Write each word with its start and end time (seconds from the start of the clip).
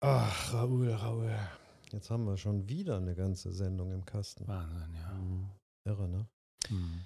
Ach, 0.00 0.52
Raoul, 0.52 0.90
Raoul. 0.90 1.34
Jetzt 1.92 2.10
haben 2.10 2.24
wir 2.26 2.36
schon 2.36 2.68
wieder 2.68 2.98
eine 2.98 3.14
ganze 3.14 3.52
Sendung 3.52 3.92
im 3.92 4.04
Kasten. 4.04 4.46
Wahnsinn, 4.46 4.94
ja. 4.94 5.12
Mhm. 5.12 5.48
Irre, 5.84 6.08
ne? 6.08 6.26
Mhm. 6.68 7.00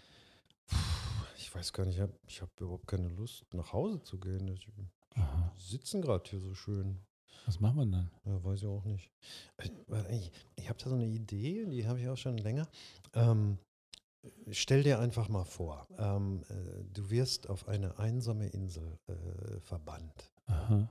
Ich 1.36 1.54
weiß 1.54 1.72
gar 1.72 1.84
nicht, 1.84 1.96
ich 1.96 2.00
habe 2.00 2.12
ich 2.26 2.42
hab 2.42 2.60
überhaupt 2.60 2.86
keine 2.86 3.08
Lust, 3.08 3.44
nach 3.54 3.72
Hause 3.72 4.02
zu 4.02 4.18
gehen. 4.18 4.48
Ich, 4.48 4.68
Aha. 5.14 5.52
sitzen 5.56 6.02
gerade 6.02 6.28
hier 6.28 6.40
so 6.40 6.54
schön. 6.54 6.98
Was 7.46 7.60
machen 7.60 7.76
wir 7.76 7.86
denn? 7.86 8.10
Ja, 8.24 8.42
weiß 8.44 8.60
ich 8.62 8.66
auch 8.66 8.84
nicht. 8.84 9.10
Äh, 9.58 10.16
Ich, 10.16 10.32
ich 10.56 10.68
habe 10.68 10.78
da 10.82 10.88
so 10.88 10.94
eine 10.94 11.06
Idee, 11.06 11.66
die 11.66 11.86
habe 11.86 12.00
ich 12.00 12.08
auch 12.08 12.16
schon 12.16 12.38
länger. 12.38 12.68
Ähm, 13.14 13.58
stell 14.50 14.82
dir 14.82 14.98
einfach 14.98 15.28
mal 15.28 15.44
vor, 15.44 15.86
ähm, 15.98 16.42
äh, 16.48 16.84
du 16.92 17.10
wirst 17.10 17.48
auf 17.48 17.68
eine 17.68 17.98
einsame 17.98 18.48
Insel 18.48 18.98
äh, 19.08 19.60
verbannt 19.60 20.32
Aha. 20.46 20.88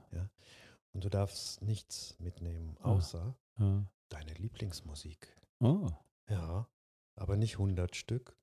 Und 0.92 1.04
du 1.04 1.08
darfst 1.10 1.62
nichts 1.62 2.18
mitnehmen, 2.18 2.76
Ah. 2.80 2.92
außer 2.92 3.36
Ja. 3.58 3.84
deine 4.08 4.32
Lieblingsmusik. 4.34 5.36
Oh. 5.60 5.90
Ja, 6.28 6.68
aber 7.16 7.36
nicht 7.36 7.58
100 7.58 7.94
Stück, 7.96 8.36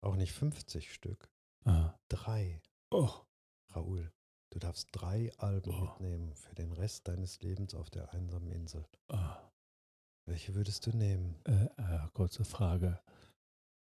auch 0.00 0.16
nicht 0.16 0.32
50 0.32 0.92
Stück, 0.92 1.28
Ah. 1.64 1.94
drei. 2.08 2.62
Oh. 2.90 3.10
Raoul, 3.70 4.12
du 4.50 4.58
darfst 4.58 4.88
drei 4.92 5.30
Alben 5.38 5.70
Oh. 5.74 5.80
mitnehmen 5.82 6.34
für 6.34 6.54
den 6.54 6.72
Rest 6.72 7.06
deines 7.08 7.40
Lebens 7.40 7.74
auf 7.74 7.90
der 7.90 8.12
einsamen 8.12 8.50
Insel. 8.50 8.86
Ah. 9.08 9.38
Welche 10.26 10.54
würdest 10.54 10.86
du 10.86 10.90
nehmen? 10.96 11.40
Äh, 11.44 11.64
äh, 11.76 12.08
kurze 12.12 12.44
Frage. 12.44 13.00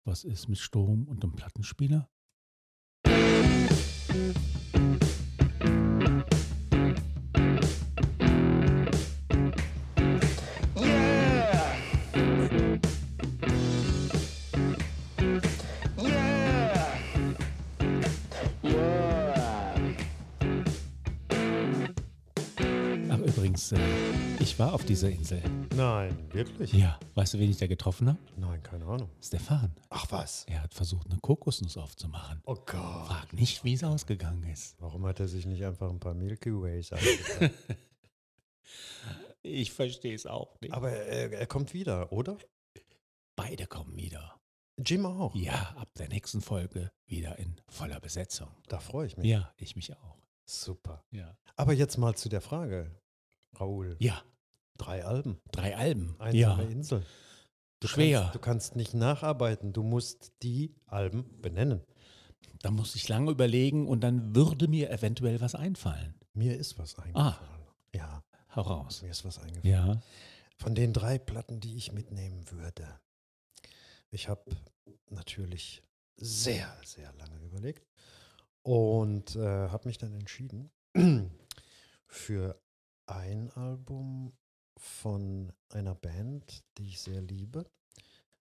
Was 0.05 0.23
ist 0.23 0.47
mit 0.47 0.57
Strom 0.57 1.07
und 1.07 1.21
dem 1.23 1.35
Plattenspieler? 1.35 2.09
Yeah! 3.07 4.99
Übrigens, 23.23 23.71
äh, 23.71 23.79
ich 24.39 24.57
war 24.59 24.73
auf 24.73 24.85
dieser 24.85 25.09
Insel. 25.09 25.41
Nein, 25.75 26.17
wirklich? 26.31 26.73
Ja. 26.73 26.99
Weißt 27.15 27.33
du, 27.33 27.39
wen 27.39 27.49
ich 27.49 27.57
da 27.57 27.67
getroffen 27.67 28.09
habe? 28.09 28.19
Nein, 28.37 28.61
keine 28.63 28.85
Ahnung. 28.85 29.09
Stefan. 29.21 29.71
Ach 29.89 30.05
was? 30.09 30.45
Er 30.47 30.63
hat 30.63 30.73
versucht, 30.73 31.09
eine 31.09 31.19
Kokosnuss 31.19 31.77
aufzumachen. 31.77 32.41
Oh 32.45 32.55
Gott. 32.55 33.07
Frag 33.07 33.33
nicht, 33.33 33.63
wie 33.63 33.73
es 33.73 33.83
ausgegangen 33.83 34.43
ist. 34.43 34.75
Warum 34.79 35.05
hat 35.05 35.19
er 35.19 35.27
sich 35.27 35.45
nicht 35.45 35.63
einfach 35.65 35.89
ein 35.89 35.99
paar 35.99 36.13
Milky 36.13 36.51
Ways 36.51 36.91
angetan? 36.93 37.51
Ich 39.41 39.71
verstehe 39.71 40.13
es 40.13 40.25
auch 40.25 40.59
nicht. 40.59 40.73
Aber 40.73 40.91
er, 40.91 41.31
er 41.31 41.47
kommt 41.47 41.73
wieder, 41.73 42.11
oder? 42.11 42.37
Beide 43.35 43.67
kommen 43.67 43.95
wieder. 43.95 44.39
Jim 44.77 45.05
auch. 45.05 45.33
Ja, 45.33 45.73
ab 45.77 45.89
der 45.97 46.09
nächsten 46.09 46.41
Folge 46.41 46.91
wieder 47.05 47.39
in 47.39 47.59
voller 47.67 47.99
Besetzung. 47.99 48.49
Da 48.67 48.79
freue 48.79 49.07
ich 49.07 49.17
mich. 49.17 49.25
Ja, 49.27 49.53
ich 49.57 49.75
mich 49.75 49.95
auch. 49.95 50.17
Super. 50.45 51.03
Ja. 51.11 51.37
Aber 51.55 51.73
jetzt 51.73 51.97
mal 51.97 52.15
zu 52.15 52.29
der 52.29 52.41
Frage. 52.41 52.91
Raoul, 53.55 53.95
Ja, 53.99 54.21
drei 54.77 55.03
Alben, 55.05 55.39
drei 55.51 55.75
Alben. 55.75 56.15
einsame 56.19 56.63
ja, 56.63 56.69
Insel. 56.69 57.05
Du 57.81 57.87
Schwer. 57.87 58.19
Kannst, 58.21 58.35
du 58.35 58.39
kannst 58.39 58.75
nicht 58.75 58.93
nacharbeiten, 58.93 59.71
du 59.73 59.83
musst 59.83 60.33
die 60.43 60.75
Alben 60.85 61.25
benennen. 61.41 61.81
da 62.61 62.71
muss 62.71 62.95
ich 62.95 63.07
lange 63.07 63.31
überlegen 63.31 63.87
und 63.87 64.01
dann 64.01 64.35
würde 64.35 64.67
mir 64.67 64.89
eventuell 64.91 65.39
was 65.41 65.55
einfallen. 65.55 66.13
Mir 66.33 66.57
ist 66.57 66.77
was 66.77 66.97
eingefallen. 66.99 67.35
Ja, 67.95 68.23
Hau 68.55 68.61
raus. 68.61 69.01
mir 69.01 69.09
ist 69.11 69.23
was 69.25 69.39
eingefallen. 69.39 69.65
Ja. 69.73 70.01
Von 70.57 70.75
den 70.75 70.91
drei 70.91 71.17
Platten, 71.17 71.59
die 71.61 71.77
ich 71.77 71.93
mitnehmen 71.93 72.43
würde. 72.51 72.99
Ich 74.11 74.27
habe 74.27 74.43
natürlich 75.09 75.81
sehr, 76.17 76.67
sehr 76.83 77.13
lange 77.13 77.37
überlegt 77.45 77.87
und 78.63 79.35
äh, 79.37 79.69
habe 79.69 79.87
mich 79.87 79.97
dann 79.97 80.13
entschieden 80.13 80.69
für 82.07 82.59
ein 83.09 83.49
Album 83.51 84.33
von 84.77 85.51
einer 85.69 85.95
Band, 85.95 86.63
die 86.77 86.87
ich 86.89 87.01
sehr 87.01 87.21
liebe. 87.21 87.65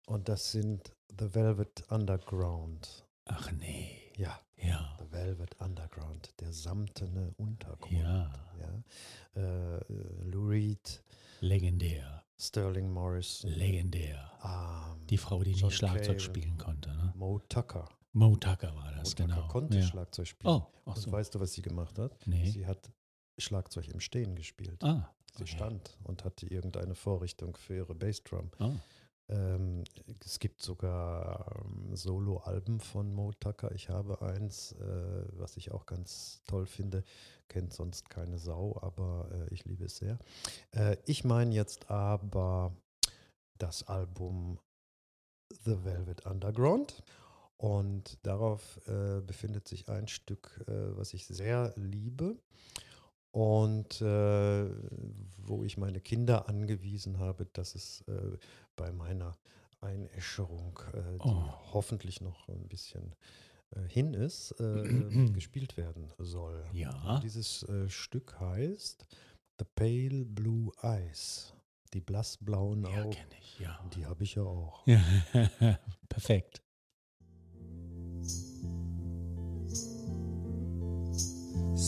Und 0.07 0.29
das 0.29 0.51
sind 0.51 0.94
The 1.19 1.34
Velvet 1.34 1.84
Underground. 1.91 3.06
Ach 3.25 3.51
nee. 3.51 3.91
Ja, 4.18 4.40
Ja. 4.57 4.97
The 5.00 5.12
Velvet 5.12 5.59
Underground, 5.62 6.34
der 6.40 6.51
samtene 6.53 7.34
Untergrund. 7.38 7.91
Ja. 8.01 8.31
ja. 8.59 9.41
Äh, 9.41 9.84
Lou 10.23 10.47
Reed, 10.47 11.03
Legendär. 11.41 12.24
Sterling 12.39 12.89
Morris, 12.91 13.44
Legendär. 13.44 14.31
ähm, 14.44 15.06
Die 15.07 15.18
Frau, 15.18 15.44
die 15.44 15.51
John 15.53 15.69
nie 15.69 15.75
Schlagzeug 15.75 16.22
spielen 16.22 16.57
konnte. 16.57 16.89
Ne? 16.95 17.13
Mo 17.16 17.39
Tucker. 17.50 17.89
Mo 18.13 18.35
Tucker 18.35 18.75
war 18.75 18.91
das, 18.94 19.09
Mo 19.09 19.25
Tucker 19.25 19.35
genau. 19.35 19.47
konnte 19.47 19.78
ja. 19.79 19.84
Schlagzeug 19.85 20.28
spielen. 20.28 20.53
Oh, 20.53 20.68
ach 20.85 20.95
Und 20.95 21.01
so. 21.01 21.12
weißt 21.12 21.34
du, 21.35 21.39
was 21.39 21.53
sie 21.53 21.62
gemacht 21.62 21.97
hat? 22.00 22.16
Nee. 22.28 22.50
Sie 22.50 22.66
hat 22.66 22.91
Schlagzeug 23.38 23.88
im 23.90 24.00
Stehen 24.00 24.36
gespielt. 24.36 24.84
Ah. 24.84 25.14
Sie 25.36 25.44
okay. 25.44 25.56
stand 25.56 25.98
und 26.03 26.24
hatte 26.24 26.48
irgendeine 26.48 26.96
Vorrichtung 26.96 27.56
für 27.56 27.75
ihre 27.75 27.94
Bassdrum. 27.96 28.50
Oh. 28.59 28.74
Ähm, 29.30 29.84
es 30.24 30.40
gibt 30.40 30.62
sogar 30.62 31.64
ähm, 31.66 31.96
Solo-Alben 31.96 32.80
von 32.80 33.14
Mo 33.14 33.34
Tucker. 33.40 33.72
Ich 33.74 33.90
habe 33.90 34.22
eins, 34.22 34.72
äh, 34.74 35.25
was 35.34 35.58
ich 35.58 35.72
auch 35.72 35.86
ganz 35.86 36.42
toll 36.46 36.66
finde. 36.66 37.03
Kennt 37.50 37.74
sonst 37.74 38.09
keine 38.09 38.40
Sau, 38.40 38.80
aber 38.81 39.30
äh, 39.31 39.54
ich 39.54 39.66
liebe 39.66 39.86
es 39.86 39.98
sehr. 39.98 40.18
Äh, 40.72 40.98
ich 41.06 41.24
meine 41.24 41.54
jetzt 41.54 41.92
aber 41.92 42.75
das 43.58 43.84
Album 43.84 44.59
The 45.64 45.84
Velvet 45.84 46.25
Underground. 46.25 47.04
Und 47.58 48.19
darauf 48.22 48.80
äh, 48.88 49.19
befindet 49.22 49.68
sich 49.68 49.90
ein 49.90 50.08
Stück, 50.08 50.64
äh, 50.68 50.96
was 50.96 51.14
ich 51.14 51.25
sehr 51.25 51.74
liebe 51.75 52.38
und 53.32 54.02
äh, 54.02 54.70
wo 55.38 55.64
ich 55.64 55.78
meine 55.78 56.02
Kinder 56.02 56.48
angewiesen 56.50 57.20
habe, 57.20 57.46
dass 57.54 57.76
es 57.76 58.02
äh, 58.08 58.38
bei 58.76 58.92
meiner 58.92 59.38
Einäscherung, 59.82 60.80
äh, 60.94 61.18
die 61.24 61.30
Oh. 61.30 61.74
hoffentlich 61.74 62.22
noch 62.22 62.48
ein 62.48 62.68
bisschen 62.68 63.16
äh, 63.76 63.82
hin 63.88 64.14
ist, 64.14 64.52
äh, 64.60 65.30
gespielt 65.34 65.78
werden 65.78 66.12
soll. 66.18 66.66
Ja. 66.74 67.20
Dieses 67.20 67.64
äh, 67.64 67.90
Stück 67.90 68.40
heißt 68.40 69.06
The 69.60 69.66
Pale 69.76 70.26
Blue 70.26 70.72
Eyes, 70.82 71.54
die 71.94 72.02
blassblauen 72.02 72.84
Ja, 72.84 73.02
Augen. 73.04 73.12
kenne 73.12 73.36
ich, 73.40 73.60
ja. 73.60 73.80
Die 73.96 74.06
habe 74.06 74.24
ich 74.24 74.36
ja 74.36 74.44
auch. 74.44 74.86
ja. 74.88 75.00
Perfekt. 76.10 76.62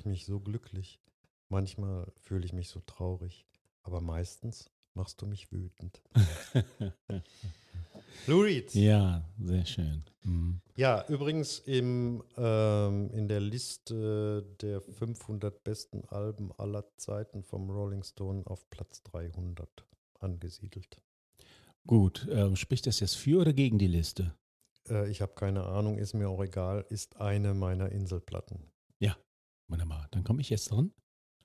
Ich 0.00 0.06
mich 0.06 0.24
so 0.24 0.40
glücklich, 0.40 0.98
manchmal 1.48 2.10
fühle 2.16 2.44
ich 2.44 2.52
mich 2.52 2.68
so 2.68 2.80
traurig, 2.80 3.46
aber 3.82 4.00
meistens 4.00 4.70
machst 4.94 5.20
du 5.22 5.26
mich 5.26 5.52
wütend. 5.52 6.02
Lou 8.26 8.40
Reed. 8.40 8.74
Ja, 8.74 9.24
sehr 9.38 9.64
schön. 9.66 10.04
Mhm. 10.24 10.60
Ja, 10.74 11.06
übrigens 11.08 11.58
im, 11.60 12.22
ähm, 12.36 13.10
in 13.12 13.28
der 13.28 13.40
Liste 13.40 14.42
der 14.60 14.80
500 14.80 15.62
besten 15.62 16.04
Alben 16.06 16.50
aller 16.58 16.84
Zeiten 16.96 17.42
vom 17.42 17.70
Rolling 17.70 18.02
Stone 18.02 18.42
auf 18.46 18.68
Platz 18.70 19.02
300 19.04 19.86
angesiedelt. 20.18 21.00
Gut, 21.86 22.26
ähm, 22.30 22.56
spricht 22.56 22.86
das 22.86 23.00
jetzt 23.00 23.16
für 23.16 23.40
oder 23.40 23.52
gegen 23.52 23.78
die 23.78 23.86
Liste? 23.86 24.34
Äh, 24.88 25.10
ich 25.10 25.22
habe 25.22 25.34
keine 25.34 25.64
Ahnung, 25.64 25.98
ist 25.98 26.14
mir 26.14 26.28
auch 26.28 26.42
egal, 26.42 26.84
ist 26.88 27.16
eine 27.20 27.54
meiner 27.54 27.90
Inselplatten. 27.92 28.70
Wunderbar, 29.70 30.08
dann 30.10 30.24
komme 30.24 30.40
ich 30.40 30.50
jetzt 30.50 30.70
dran. 30.70 30.92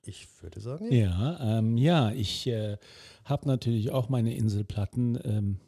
Ich 0.02 0.28
würde 0.42 0.60
sagen, 0.60 0.92
ja. 0.92 1.38
Ja, 1.38 1.58
ähm, 1.58 1.76
ja 1.76 2.12
ich 2.12 2.46
äh, 2.46 2.76
habe 3.24 3.48
natürlich 3.48 3.90
auch 3.90 4.08
meine 4.08 4.34
Inselplatten. 4.34 5.18
Ähm, 5.24 5.60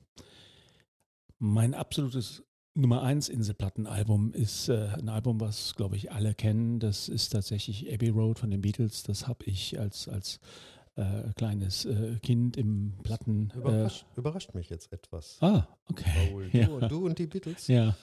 mein 1.39 1.75
absolutes 1.75 2.45
Nummer 2.75 3.03
1 3.03 3.29
Inselplattenalbum 3.29 4.33
ist 4.33 4.69
äh, 4.69 4.89
ein 4.99 5.09
Album, 5.09 5.41
was, 5.41 5.75
glaube 5.75 5.97
ich, 5.97 6.13
alle 6.13 6.35
kennen. 6.35 6.79
Das 6.79 7.09
ist 7.09 7.31
tatsächlich 7.31 7.93
Abbey 7.93 8.11
Road 8.11 8.39
von 8.39 8.51
den 8.51 8.61
Beatles. 8.61 9.03
Das 9.03 9.27
habe 9.27 9.45
ich 9.45 9.79
als, 9.79 10.09
als 10.09 10.41
äh, 10.99 11.33
kleines 11.37 11.85
äh, 11.85 12.17
Kind 12.23 12.57
im 12.57 12.95
Platten. 13.03 13.53
Äh, 13.55 13.59
Überrascht, 13.59 14.07
überrascht 14.17 14.55
mich 14.55 14.69
jetzt 14.69 14.93
etwas. 14.93 15.39
ah, 15.41 15.67
okay. 15.89 16.11
Raoul, 16.31 16.49
du, 16.51 16.59
Ja. 16.59 16.69
und, 16.69 16.91
du 16.91 17.07
und 17.07 17.19
die 17.19 17.27
Beatles? 17.27 17.69
Ja, 17.69 17.97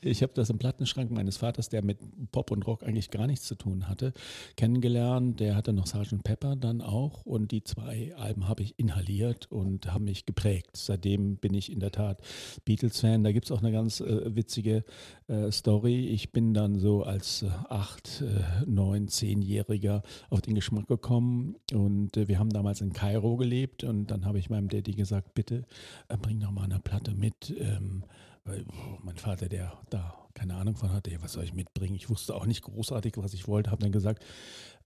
ich 0.00 0.22
habe 0.22 0.32
das 0.34 0.48
im 0.50 0.58
Plattenschrank 0.58 1.10
meines 1.10 1.36
Vaters, 1.38 1.68
der 1.68 1.84
mit 1.84 1.98
Pop 2.32 2.50
und 2.50 2.66
Rock 2.66 2.82
eigentlich 2.84 3.10
gar 3.10 3.26
nichts 3.26 3.46
zu 3.46 3.54
tun 3.56 3.88
hatte, 3.88 4.12
kennengelernt. 4.56 5.40
Der 5.40 5.56
hatte 5.56 5.72
noch 5.72 5.86
Sgt. 5.86 6.22
Pepper 6.22 6.56
dann 6.56 6.80
auch 6.80 7.26
und 7.26 7.50
die 7.50 7.64
zwei 7.64 8.14
Alben 8.16 8.48
habe 8.48 8.62
ich 8.62 8.78
inhaliert 8.78 9.50
und 9.50 9.92
haben 9.92 10.04
mich 10.04 10.24
geprägt. 10.26 10.70
Seitdem 10.76 11.36
bin 11.36 11.52
ich 11.54 11.70
in 11.72 11.80
der 11.80 11.90
Tat 11.92 12.20
Beatles-Fan. 12.64 13.24
Da 13.24 13.32
gibt 13.32 13.46
es 13.46 13.52
auch 13.52 13.60
eine 13.62 13.72
ganz 13.72 14.00
äh, 14.00 14.34
witzige 14.34 14.84
äh, 15.28 15.50
Story. 15.50 16.06
Ich 16.08 16.32
bin 16.32 16.54
dann 16.54 16.78
so 16.78 17.02
als 17.02 17.42
äh, 17.42 17.48
acht, 17.68 18.22
äh, 18.22 18.64
neun, 18.66 19.08
zehnjähriger 19.08 20.02
auf 20.30 20.40
den 20.42 20.54
Geschmack 20.54 20.86
gekommen 20.86 21.56
und 21.72 22.16
äh, 22.16 22.28
wir 22.36 22.40
haben 22.40 22.50
damals 22.50 22.82
in 22.82 22.92
Kairo 22.92 23.38
gelebt 23.38 23.82
und 23.82 24.10
dann 24.10 24.26
habe 24.26 24.38
ich 24.38 24.50
meinem 24.50 24.68
Daddy 24.68 24.92
gesagt, 24.92 25.32
bitte 25.32 25.64
äh, 26.08 26.18
bring 26.18 26.38
doch 26.38 26.50
mal 26.50 26.64
eine 26.64 26.78
Platte 26.80 27.14
mit. 27.14 27.48
Ähm, 27.58 28.04
weil 28.44 28.66
oh, 28.68 28.98
mein 29.02 29.16
Vater, 29.16 29.48
der 29.48 29.72
da 29.88 30.14
keine 30.34 30.54
Ahnung 30.56 30.76
von 30.76 30.92
hatte, 30.92 31.10
was 31.22 31.32
soll 31.32 31.44
ich 31.44 31.54
mitbringen? 31.54 31.94
Ich 31.94 32.10
wusste 32.10 32.34
auch 32.34 32.44
nicht 32.44 32.60
großartig, 32.60 33.14
was 33.16 33.32
ich 33.32 33.48
wollte, 33.48 33.70
habe 33.70 33.80
dann 33.80 33.90
gesagt, 33.90 34.22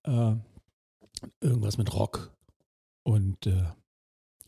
äh, 0.05 0.37
irgendwas 1.41 1.77
mit 1.77 1.93
Rock. 1.93 2.33
Und 3.03 3.49
äh, 3.49 3.65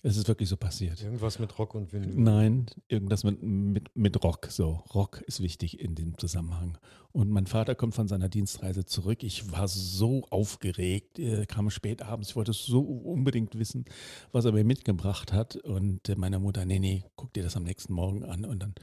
es 0.04 0.16
ist 0.16 0.26
wirklich 0.26 0.48
so 0.48 0.56
passiert. 0.56 1.00
Irgendwas 1.00 1.38
mit 1.38 1.56
Rock 1.58 1.76
und 1.76 1.92
Vinyl. 1.92 2.14
Nein, 2.16 2.66
irgendwas 2.88 3.22
mit, 3.22 3.40
mit, 3.40 3.96
mit 3.96 4.24
Rock. 4.24 4.48
So, 4.50 4.82
Rock 4.92 5.22
ist 5.22 5.40
wichtig 5.40 5.78
in 5.78 5.94
dem 5.94 6.18
Zusammenhang. 6.18 6.76
Und 7.12 7.30
mein 7.30 7.46
Vater 7.46 7.76
kommt 7.76 7.94
von 7.94 8.08
seiner 8.08 8.28
Dienstreise 8.28 8.84
zurück. 8.84 9.22
Ich 9.22 9.52
war 9.52 9.68
so 9.68 10.24
aufgeregt, 10.30 11.20
äh, 11.20 11.46
kam 11.46 11.70
spät 11.70 12.02
abends. 12.02 12.30
Ich 12.30 12.36
wollte 12.36 12.52
so 12.52 12.80
unbedingt 12.80 13.56
wissen, 13.56 13.84
was 14.32 14.44
er 14.44 14.52
mir 14.52 14.64
mitgebracht 14.64 15.32
hat. 15.32 15.54
Und 15.56 16.08
meine 16.18 16.40
Mutter, 16.40 16.64
nee, 16.64 16.80
nee, 16.80 17.04
guck 17.14 17.32
dir 17.32 17.44
das 17.44 17.56
am 17.56 17.62
nächsten 17.62 17.92
Morgen 17.92 18.24
an. 18.24 18.44
Und 18.44 18.60
dann 18.60 18.74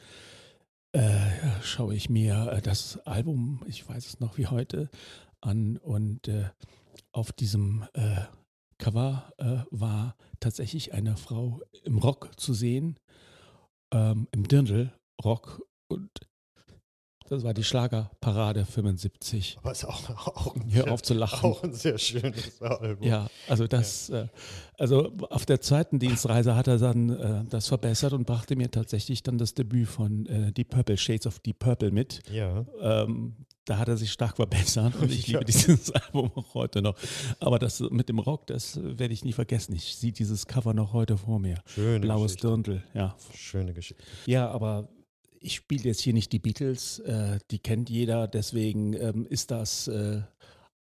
äh, 0.93 1.61
schaue 1.61 1.95
ich 1.95 2.09
mir 2.09 2.49
äh, 2.53 2.61
das 2.61 2.97
Album, 2.99 3.61
ich 3.67 3.87
weiß 3.87 4.05
es 4.05 4.19
noch 4.21 4.37
wie 4.37 4.47
heute, 4.47 4.89
an. 5.41 5.75
Und 5.77 6.29
äh, 6.29 6.49
auf 7.11 7.33
diesem 7.33 7.83
äh, 7.93 8.21
Cover 8.79 9.31
äh, 9.37 9.57
war 9.71 10.15
tatsächlich 10.39 10.93
eine 10.93 11.15
Frau 11.17 11.61
im 11.83 11.97
Rock 11.99 12.31
zu 12.39 12.53
sehen, 12.53 12.97
ähm, 13.93 14.27
im 14.31 14.47
Dirndl-Rock 14.47 15.61
und 15.89 16.09
das 17.27 17.43
war 17.43 17.53
die 17.53 17.63
Schlagerparade 17.63 18.65
75. 18.65 19.57
Aber 19.59 19.71
ist 19.71 19.85
auch, 19.85 20.09
auch, 20.09 20.55
ein 20.55 20.73
Hör 20.73 20.85
sehr- 20.85 20.91
auf 20.93 21.03
zu 21.03 21.13
lachen. 21.13 21.45
auch 21.47 21.61
ein 21.61 21.73
sehr 21.73 21.99
schönes 21.99 22.59
Album. 22.59 23.07
Ja, 23.07 23.27
also 23.47 23.67
das, 23.67 24.09
äh, 24.09 24.27
also 24.79 25.11
auf 25.29 25.45
der 25.45 25.61
zweiten 25.61 25.99
Dienstreise 25.99 26.55
hat 26.55 26.67
er 26.67 26.79
dann 26.79 27.09
äh, 27.11 27.43
das 27.47 27.67
verbessert 27.67 28.13
und 28.13 28.25
brachte 28.25 28.55
mir 28.55 28.71
tatsächlich 28.71 29.21
dann 29.21 29.37
das 29.37 29.53
Debüt 29.53 29.87
von 29.87 30.25
äh, 30.25 30.51
Deep 30.53 30.69
Purple, 30.69 30.97
Shades 30.97 31.27
of 31.27 31.37
Deep 31.39 31.59
Purple 31.59 31.91
mit. 31.91 32.21
Ja. 32.31 32.65
Ähm, 32.81 33.45
da 33.69 33.77
hat 33.77 33.87
er 33.87 33.97
sich 33.97 34.11
stark 34.11 34.37
verbessert 34.37 34.95
und 34.95 35.11
ich 35.11 35.27
liebe 35.27 35.45
dieses 35.45 35.91
Album 35.93 36.31
auch 36.35 36.53
heute 36.53 36.81
noch. 36.81 36.95
Aber 37.39 37.59
das 37.59 37.79
mit 37.79 38.09
dem 38.09 38.19
Rock, 38.19 38.47
das 38.47 38.79
werde 38.81 39.13
ich 39.13 39.23
nie 39.23 39.33
vergessen. 39.33 39.75
Ich 39.75 39.95
sehe 39.95 40.11
dieses 40.11 40.47
Cover 40.47 40.73
noch 40.73 40.93
heute 40.93 41.17
vor 41.17 41.39
mir. 41.39 41.61
Schöne 41.65 41.99
Blaues 41.99 42.33
Geschichte. 42.33 42.47
Dirndl, 42.47 42.83
ja. 42.93 43.15
Schöne 43.35 43.73
Geschichte. 43.73 44.03
Ja, 44.25 44.49
aber 44.49 44.89
ich 45.39 45.55
spiele 45.55 45.83
jetzt 45.83 46.01
hier 46.01 46.13
nicht 46.13 46.31
die 46.31 46.39
Beatles, 46.39 46.99
äh, 46.99 47.39
die 47.51 47.59
kennt 47.59 47.89
jeder, 47.89 48.27
deswegen 48.27 48.93
ähm, 48.93 49.25
ist 49.29 49.51
das 49.51 49.87
äh, 49.87 50.21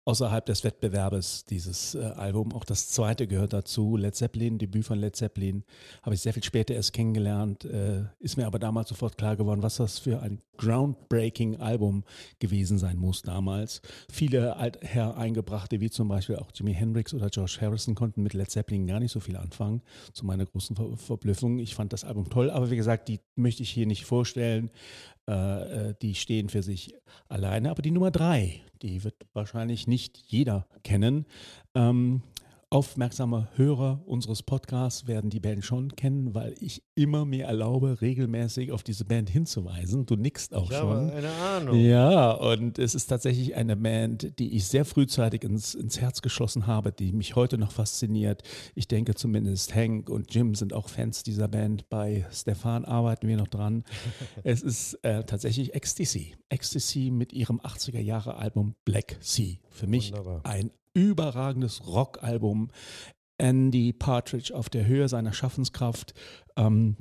außerhalb 0.09 0.43
des 0.43 0.63
Wettbewerbes, 0.63 1.45
dieses 1.45 1.93
äh, 1.93 1.99
Album. 1.99 2.51
Auch 2.53 2.63
das 2.63 2.89
zweite 2.89 3.27
gehört 3.27 3.53
dazu, 3.53 3.95
Led 3.95 4.15
Zeppelin, 4.15 4.57
Debüt 4.57 4.83
von 4.83 4.97
Led 4.97 5.15
Zeppelin, 5.15 5.63
habe 6.01 6.15
ich 6.15 6.21
sehr 6.21 6.33
viel 6.33 6.43
später 6.43 6.73
erst 6.73 6.93
kennengelernt, 6.93 7.63
äh, 7.65 8.05
ist 8.17 8.35
mir 8.35 8.47
aber 8.47 8.57
damals 8.57 8.89
sofort 8.89 9.19
klar 9.19 9.35
geworden, 9.35 9.61
was 9.61 9.75
das 9.75 9.99
für 9.99 10.19
ein 10.23 10.41
groundbreaking 10.57 11.57
Album 11.57 12.03
gewesen 12.39 12.79
sein 12.79 12.97
muss 12.97 13.21
damals. 13.21 13.81
Viele 14.11 14.55
Altherr 14.55 15.15
eingebrachte, 15.15 15.79
wie 15.79 15.91
zum 15.91 16.07
Beispiel 16.07 16.37
auch 16.37 16.49
Jimi 16.55 16.73
Hendrix 16.73 17.13
oder 17.13 17.29
George 17.29 17.59
Harrison, 17.61 17.93
konnten 17.93 18.23
mit 18.23 18.33
Led 18.33 18.49
Zeppelin 18.49 18.87
gar 18.87 18.99
nicht 18.99 19.11
so 19.11 19.19
viel 19.19 19.37
anfangen, 19.37 19.83
zu 20.11 20.25
meiner 20.25 20.45
großen 20.45 20.75
Ver 20.75 20.97
Verblüffung. 20.97 21.59
Ich 21.59 21.75
fand 21.75 21.93
das 21.93 22.03
Album 22.03 22.29
toll, 22.31 22.49
aber 22.49 22.71
wie 22.71 22.75
gesagt, 22.75 23.09
die 23.09 23.19
möchte 23.35 23.61
ich 23.61 23.69
hier 23.69 23.85
nicht 23.85 24.05
vorstellen. 24.05 24.71
Äh, 25.29 25.89
äh, 25.89 25.95
die 26.01 26.15
stehen 26.15 26.49
für 26.49 26.63
sich 26.63 26.95
alleine. 27.27 27.69
Aber 27.69 27.83
die 27.83 27.91
Nummer 27.91 28.09
drei, 28.09 28.61
die 28.81 29.03
wird 29.03 29.13
wahrscheinlich 29.33 29.85
nicht 29.85 30.17
jeder 30.25 30.65
kennen. 30.83 31.27
Ähm, 31.75 32.23
aufmerksame 32.71 33.47
Hörer 33.55 34.03
unseres 34.05 34.43
Podcasts 34.43 35.07
werden 35.07 35.31
die 35.31 35.39
Band 35.39 35.65
schon 35.65 35.95
kennen, 35.95 36.35
weil 36.35 36.53
ich 36.59 36.83
immer 36.93 37.25
mir 37.25 37.45
erlaube, 37.45 37.99
regelmäßig 38.01 38.71
auf 38.71 38.83
diese 38.83 39.05
Band 39.05 39.29
hinzuweisen. 39.29 40.05
Du 40.05 40.15
nickst 40.15 40.53
auch 40.53 40.69
Ich 40.69 40.77
schon. 40.77 40.89
habe 40.89 41.13
eine 41.13 41.31
Ahnung. 41.31 41.79
Ja, 41.79 42.31
und 42.31 42.77
es 42.77 42.93
ist 42.93 43.07
tatsächlich 43.07 43.55
eine 43.55 43.75
Band, 43.75 44.37
die 44.37 44.55
ich 44.55 44.67
sehr 44.67 44.85
frühzeitig 44.85 45.43
ins, 45.43 45.73
ins 45.73 45.99
Herz 45.99 46.21
geschlossen 46.21 46.67
habe, 46.67 46.91
die 46.91 47.11
mich 47.11 47.35
heute 47.35 47.57
noch 47.57 47.71
fasziniert. 47.71 48.43
Ich 48.75 48.87
denke 48.87 49.15
zumindest 49.15 49.73
Hank 49.73 50.09
und 50.09 50.33
Jim 50.33 50.53
sind 50.53 50.73
auch 50.73 50.89
Fans 50.89 51.23
dieser 51.23 51.47
Band. 51.47 51.89
Bei 51.89 52.27
Stefan 52.31 52.85
arbeiten 52.85 53.27
wir 53.27 53.37
noch 53.37 53.47
dran. 53.47 53.83
es 54.43 54.61
ist 54.61 54.93
äh, 55.03 55.23
tatsächlich 55.23 55.73
Ecstasy. 55.73 56.35
Ecstasy 56.49 57.09
mit 57.09 57.33
ihrem 57.33 57.59
80er 57.61 57.99
Jahre 57.99 58.35
Album 58.35 58.75
Black 58.85 59.17
Sea. 59.21 59.55
Für 59.71 59.87
mich 59.87 60.11
Wunderbar. 60.11 60.41
ein 60.43 60.69
überragendes 60.93 61.87
Rockalbum. 61.87 62.69
Andy 63.37 63.93
Partridge 63.93 64.53
auf 64.53 64.69
der 64.69 64.85
Höhe 64.85 65.07
seiner 65.07 65.33
Schaffenskraft. 65.33 66.13
Ähm, 66.55 66.97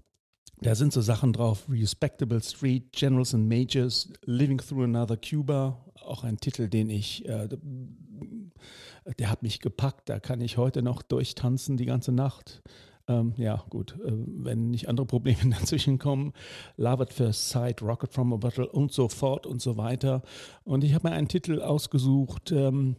da 0.60 0.74
sind 0.74 0.92
so 0.92 1.00
Sachen 1.00 1.32
drauf, 1.32 1.66
Respectable 1.68 2.42
Street, 2.42 2.92
Generals 2.92 3.34
and 3.34 3.48
Majors, 3.48 4.12
Living 4.24 4.58
Through 4.58 4.84
Another 4.84 5.16
Cuba, 5.16 5.84
auch 6.04 6.24
ein 6.24 6.38
Titel, 6.38 6.68
den 6.68 6.90
ich, 6.90 7.28
äh, 7.28 7.48
der 9.18 9.30
hat 9.30 9.42
mich 9.42 9.60
gepackt, 9.60 10.08
da 10.08 10.18
kann 10.18 10.40
ich 10.40 10.56
heute 10.56 10.82
noch 10.82 11.02
durchtanzen 11.02 11.76
die 11.76 11.84
ganze 11.84 12.12
Nacht. 12.12 12.62
Ähm, 13.06 13.34
ja, 13.36 13.64
gut, 13.70 13.96
äh, 14.04 14.12
wenn 14.12 14.70
nicht 14.70 14.88
andere 14.88 15.06
Probleme 15.06 15.38
dazwischen 15.50 15.98
kommen. 15.98 16.32
Love 16.76 17.04
at 17.04 17.12
First 17.12 17.48
Sight, 17.50 17.80
Rocket 17.80 18.12
from 18.12 18.32
a 18.32 18.36
Bottle 18.36 18.68
und 18.68 18.92
so 18.92 19.08
fort 19.08 19.46
und 19.46 19.62
so 19.62 19.76
weiter. 19.76 20.22
Und 20.64 20.84
ich 20.84 20.92
habe 20.92 21.08
mir 21.08 21.14
einen 21.14 21.28
Titel 21.28 21.62
ausgesucht, 21.62 22.52
ähm, 22.52 22.96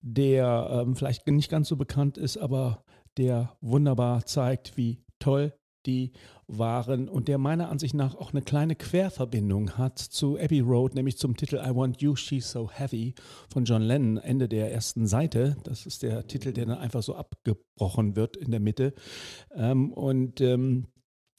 der 0.00 0.68
ähm, 0.70 0.96
vielleicht 0.96 1.26
nicht 1.26 1.50
ganz 1.50 1.68
so 1.68 1.76
bekannt 1.76 2.18
ist, 2.18 2.36
aber 2.36 2.84
der 3.16 3.56
wunderbar 3.60 4.24
zeigt, 4.26 4.76
wie 4.76 5.02
toll 5.18 5.52
die 5.86 6.12
waren 6.46 7.08
und 7.08 7.28
der 7.28 7.38
meiner 7.38 7.68
Ansicht 7.68 7.94
nach 7.94 8.14
auch 8.14 8.32
eine 8.32 8.42
kleine 8.42 8.74
Querverbindung 8.74 9.76
hat 9.76 9.98
zu 9.98 10.38
Abbey 10.38 10.60
Road, 10.60 10.94
nämlich 10.94 11.18
zum 11.18 11.36
Titel 11.36 11.56
I 11.56 11.74
Want 11.74 12.00
You, 12.00 12.16
She's 12.16 12.50
So 12.50 12.70
Heavy 12.70 13.14
von 13.48 13.64
John 13.64 13.82
Lennon, 13.82 14.18
Ende 14.18 14.48
der 14.48 14.72
ersten 14.72 15.06
Seite. 15.06 15.56
Das 15.64 15.86
ist 15.86 16.02
der 16.02 16.26
Titel, 16.26 16.52
der 16.52 16.66
dann 16.66 16.78
einfach 16.78 17.02
so 17.02 17.14
abgebrochen 17.14 18.16
wird 18.16 18.36
in 18.36 18.50
der 18.50 18.60
Mitte. 18.60 18.94
Ähm, 19.54 19.92
und 19.92 20.40
ähm, 20.40 20.86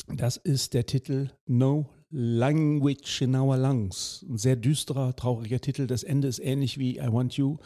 das 0.08 0.38
ist 0.38 0.74
der 0.74 0.86
Titel 0.86 1.30
No 1.46 1.90
Language 2.12 3.22
in 3.22 3.36
Our 3.36 3.58
Lungs. 3.58 4.26
Ein 4.28 4.38
sehr 4.38 4.56
düsterer, 4.56 5.16
trauriger 5.16 5.60
Titel. 5.60 5.86
Das 5.86 6.04
Ende 6.04 6.28
ist 6.28 6.40
ähnlich 6.40 6.80
wie 6.80 6.98
I 6.98 7.12
Want 7.12 7.34
You. 7.38 7.58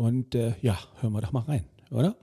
Und 0.00 0.34
äh, 0.34 0.54
ja, 0.62 0.78
hören 1.02 1.12
wir 1.12 1.20
doch 1.20 1.32
mal 1.32 1.40
rein, 1.40 1.62
oder? 1.90 2.16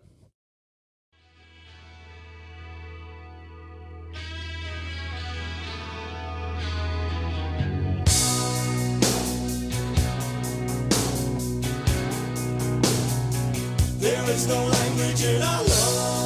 There 14.00 14.32
is 14.32 14.48
no 14.48 14.56
language 14.56 15.24
in 15.24 15.44
our 15.44 15.62
lungs 15.62 16.17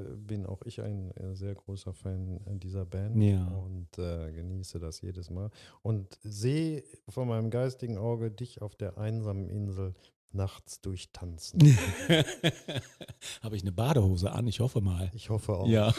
äh, 0.00 0.16
bin 0.16 0.46
auch 0.46 0.62
ich 0.64 0.80
ein 0.80 1.10
äh, 1.12 1.34
sehr 1.34 1.54
großer 1.54 1.92
Fan 1.92 2.40
dieser 2.60 2.84
Band 2.84 3.22
Ja. 3.22 3.46
und 3.48 3.98
äh, 3.98 4.32
genieße 4.32 4.78
das 4.78 5.00
jedes 5.00 5.30
Mal 5.30 5.50
und 5.82 6.18
sehe 6.22 6.82
vor 7.08 7.26
meinem 7.26 7.50
geistigen 7.50 7.98
Auge 7.98 8.30
dich 8.30 8.62
auf 8.62 8.74
der 8.76 8.98
einsamen 8.98 9.48
Insel 9.48 9.94
nachts 10.34 10.80
durchtanzen. 10.80 11.78
Habe 13.42 13.56
ich 13.56 13.62
eine 13.62 13.72
Badehose 13.72 14.32
an? 14.32 14.46
Ich 14.46 14.60
hoffe 14.60 14.80
mal. 14.80 15.10
Ich 15.14 15.30
hoffe 15.30 15.52
auch. 15.52 15.66
Ja. 15.66 15.94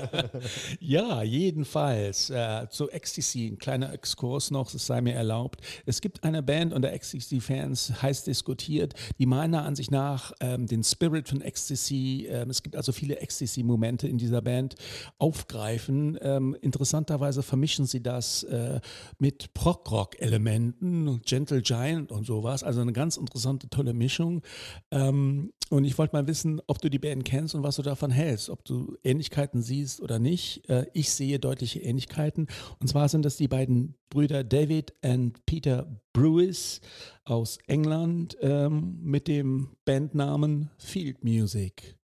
ja, 0.80 1.22
jedenfalls. 1.22 2.30
Äh, 2.30 2.66
zu 2.70 2.90
Ecstasy, 2.90 3.46
ein 3.46 3.58
kleiner 3.58 3.92
Exkurs 3.92 4.50
noch, 4.50 4.72
es 4.72 4.86
sei 4.86 5.00
mir 5.00 5.14
erlaubt. 5.14 5.60
Es 5.86 6.00
gibt 6.00 6.24
eine 6.24 6.42
Band 6.42 6.72
unter 6.72 6.92
Ecstasy-Fans, 6.92 8.02
heiß 8.02 8.24
diskutiert, 8.24 8.94
die 9.18 9.26
meiner 9.26 9.64
Ansicht 9.64 9.90
nach 9.90 10.32
ähm, 10.40 10.66
den 10.66 10.84
Spirit 10.84 11.28
von 11.28 11.40
Ecstasy, 11.40 12.28
ähm, 12.30 12.50
es 12.50 12.62
gibt 12.62 12.76
also 12.76 12.92
viele 12.92 13.18
Ecstasy-Momente 13.20 14.08
in 14.08 14.18
dieser 14.18 14.42
Band, 14.42 14.76
aufgreifen. 15.18 16.18
Ähm, 16.22 16.56
interessanterweise 16.60 17.42
vermischen 17.42 17.86
sie 17.86 18.02
das 18.02 18.42
äh, 18.44 18.80
mit 19.18 19.54
Prog-Rock-Elementen, 19.54 21.20
Gentle 21.22 21.62
Giant 21.62 22.12
und 22.12 22.26
sowas. 22.26 22.62
Also 22.62 22.80
eine 22.80 22.92
ganz 22.92 23.16
interessante, 23.16 23.47
tolle 23.56 23.94
Mischung. 23.94 24.42
Ähm, 24.90 25.52
und 25.70 25.84
ich 25.84 25.98
wollte 25.98 26.14
mal 26.16 26.26
wissen, 26.26 26.60
ob 26.66 26.80
du 26.80 26.88
die 26.88 26.98
Band 26.98 27.24
kennst 27.24 27.54
und 27.54 27.62
was 27.62 27.76
du 27.76 27.82
davon 27.82 28.10
hältst, 28.10 28.48
ob 28.48 28.64
du 28.64 28.96
Ähnlichkeiten 29.04 29.60
siehst 29.62 30.00
oder 30.00 30.18
nicht. 30.18 30.68
Äh, 30.68 30.86
ich 30.94 31.10
sehe 31.10 31.38
deutliche 31.38 31.80
Ähnlichkeiten. 31.80 32.46
Und 32.78 32.88
zwar 32.88 33.08
sind 33.08 33.24
das 33.24 33.36
die 33.36 33.48
beiden 33.48 33.94
Brüder 34.10 34.44
David 34.44 34.92
und 35.04 35.44
Peter 35.46 35.86
Brewis 36.12 36.80
aus 37.24 37.58
England 37.66 38.36
ähm, 38.40 38.98
mit 39.02 39.28
dem 39.28 39.70
Bandnamen 39.84 40.70
Field 40.78 41.24
Music. 41.24 41.96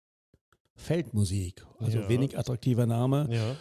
Feldmusik, 0.76 1.64
also 1.78 1.98
Ja. 1.98 2.08
wenig 2.08 2.36
attraktiver 2.38 2.84
Name. 2.86 3.28
Ja. 3.30 3.56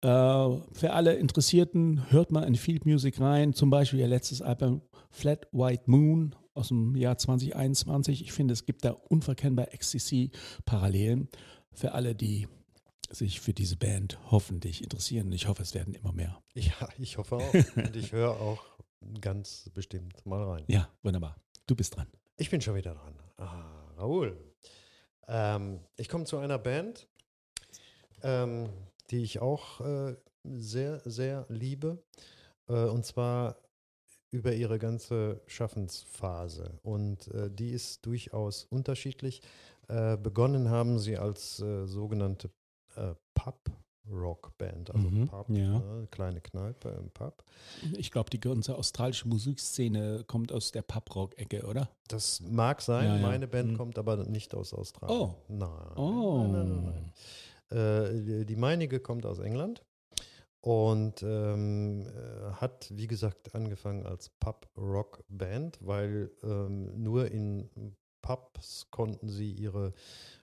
Äh, 0.00 0.60
für 0.72 0.92
alle 0.92 1.14
Interessierten, 1.14 2.10
hört 2.10 2.30
mal 2.30 2.42
in 2.44 2.54
Field 2.56 2.84
Music 2.84 3.20
rein, 3.20 3.52
zum 3.54 3.70
Beispiel 3.70 4.00
ihr 4.00 4.08
letztes 4.08 4.42
Album 4.42 4.82
Flat 5.10 5.46
White 5.52 5.84
Moon 5.86 6.34
aus 6.58 6.68
dem 6.68 6.96
Jahr 6.96 7.16
2021. 7.16 8.22
Ich 8.22 8.32
finde, 8.32 8.52
es 8.52 8.66
gibt 8.66 8.84
da 8.84 8.90
unverkennbar 8.90 9.68
XCC-Parallelen 9.76 11.28
für 11.72 11.92
alle, 11.92 12.14
die 12.14 12.48
sich 13.10 13.40
für 13.40 13.54
diese 13.54 13.76
Band 13.76 14.18
hoffentlich 14.30 14.82
interessieren. 14.82 15.32
Ich 15.32 15.48
hoffe, 15.48 15.62
es 15.62 15.74
werden 15.74 15.94
immer 15.94 16.12
mehr. 16.12 16.42
ja, 16.54 16.88
ich 16.98 17.16
hoffe 17.16 17.36
auch. 17.36 17.54
Und 17.76 17.96
ich 17.96 18.12
höre 18.12 18.32
auch 18.40 18.62
ganz 19.20 19.70
bestimmt 19.72 20.26
mal 20.26 20.42
rein. 20.42 20.64
Ja, 20.66 20.88
wunderbar. 21.02 21.36
Du 21.66 21.74
bist 21.74 21.96
dran. 21.96 22.08
Ich 22.36 22.50
bin 22.50 22.60
schon 22.60 22.74
wieder 22.74 22.94
dran. 22.94 23.14
Ah, 23.36 23.92
Raoul. 23.96 24.36
Ähm, 25.28 25.80
ich 25.96 26.08
komme 26.08 26.24
zu 26.24 26.38
einer 26.38 26.58
Band, 26.58 27.08
ähm, 28.22 28.68
die 29.10 29.22
ich 29.22 29.40
auch 29.40 29.80
äh, 29.80 30.16
sehr, 30.44 31.00
sehr 31.04 31.46
liebe. 31.48 32.02
Äh, 32.68 32.84
und 32.84 33.04
zwar 33.04 33.56
über 34.30 34.52
ihre 34.54 34.78
ganze 34.78 35.40
Schaffensphase. 35.46 36.78
Und 36.82 37.28
äh, 37.28 37.50
die 37.50 37.70
ist 37.70 38.04
durchaus 38.06 38.64
unterschiedlich. 38.70 39.40
Äh, 39.88 40.16
begonnen 40.16 40.68
haben 40.70 40.98
sie 40.98 41.16
als 41.16 41.60
äh, 41.60 41.86
sogenannte 41.86 42.50
äh, 42.96 43.14
Pub-Rock-Band, 43.34 44.90
also 44.94 45.08
Mhm, 45.08 45.28
Pub, 45.28 45.48
ja. 45.50 45.78
ne, 45.78 46.08
kleine 46.10 46.40
Kneipe 46.40 46.90
im 46.90 47.10
Pub. 47.10 47.42
Ich 47.96 48.10
glaube, 48.10 48.28
die 48.30 48.40
ganze 48.40 48.76
australische 48.76 49.26
Musikszene 49.28 50.24
kommt 50.26 50.52
aus 50.52 50.72
der 50.72 50.82
Pub-Rock-Ecke, 50.82 51.64
oder? 51.66 51.88
Das 52.08 52.40
mag 52.42 52.82
sein, 52.82 53.04
Ja, 53.06 53.16
ja. 53.16 53.22
meine 53.22 53.46
Band 53.48 53.72
Mhm. 53.72 53.76
kommt 53.78 53.98
aber 53.98 54.16
nicht 54.24 54.54
aus 54.54 54.74
Australien. 54.74 55.18
Oh. 55.18 55.34
Nein. 55.48 55.96
Oh. 55.96 56.42
Nein, 56.42 56.52
nein, 56.52 56.68
nein, 56.68 56.84
nein. 57.70 57.78
Äh, 57.78 58.22
die- 58.22 58.46
die 58.46 58.56
meinige 58.56 58.98
kommt 59.00 59.26
aus 59.26 59.38
England 59.38 59.84
und 60.60 61.22
ähm, 61.22 62.06
äh, 62.06 62.52
hat, 62.52 62.90
wie 62.94 63.06
gesagt, 63.06 63.54
angefangen 63.54 64.06
als 64.06 64.28
Pub-Rock-Band, 64.28 65.78
weil 65.80 66.30
ähm, 66.42 67.02
nur 67.02 67.30
in 67.30 67.68
Pubs 68.22 68.88
konnten 68.90 69.28
sie 69.28 69.52
ihre 69.52 69.94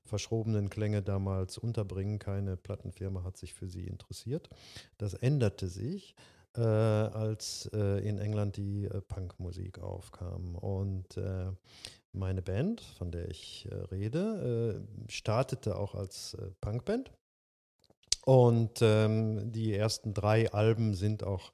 verschrobenen 0.03 0.69
Klänge 0.69 1.01
damals 1.01 1.57
unterbringen. 1.57 2.19
Keine 2.19 2.57
Plattenfirma 2.57 3.23
hat 3.23 3.37
sich 3.37 3.53
für 3.53 3.67
sie 3.67 3.85
interessiert. 3.85 4.49
Das 4.97 5.13
änderte 5.13 5.67
sich, 5.67 6.15
äh, 6.55 6.61
als 6.61 7.69
äh, 7.73 8.07
in 8.07 8.17
England 8.17 8.57
die 8.57 8.85
äh, 8.85 9.01
Punkmusik 9.01 9.79
aufkam. 9.79 10.55
Und 10.55 11.17
äh, 11.17 11.51
meine 12.13 12.41
Band, 12.41 12.81
von 12.81 13.11
der 13.11 13.29
ich 13.29 13.67
äh, 13.69 13.75
rede, 13.75 14.87
startete 15.09 15.77
auch 15.77 15.95
als 15.95 16.37
Punkband. 16.61 17.11
Und 18.25 18.79
ähm, 18.81 19.51
die 19.51 19.73
ersten 19.73 20.13
drei 20.13 20.51
Alben 20.51 20.93
sind 20.93 21.23
auch 21.23 21.51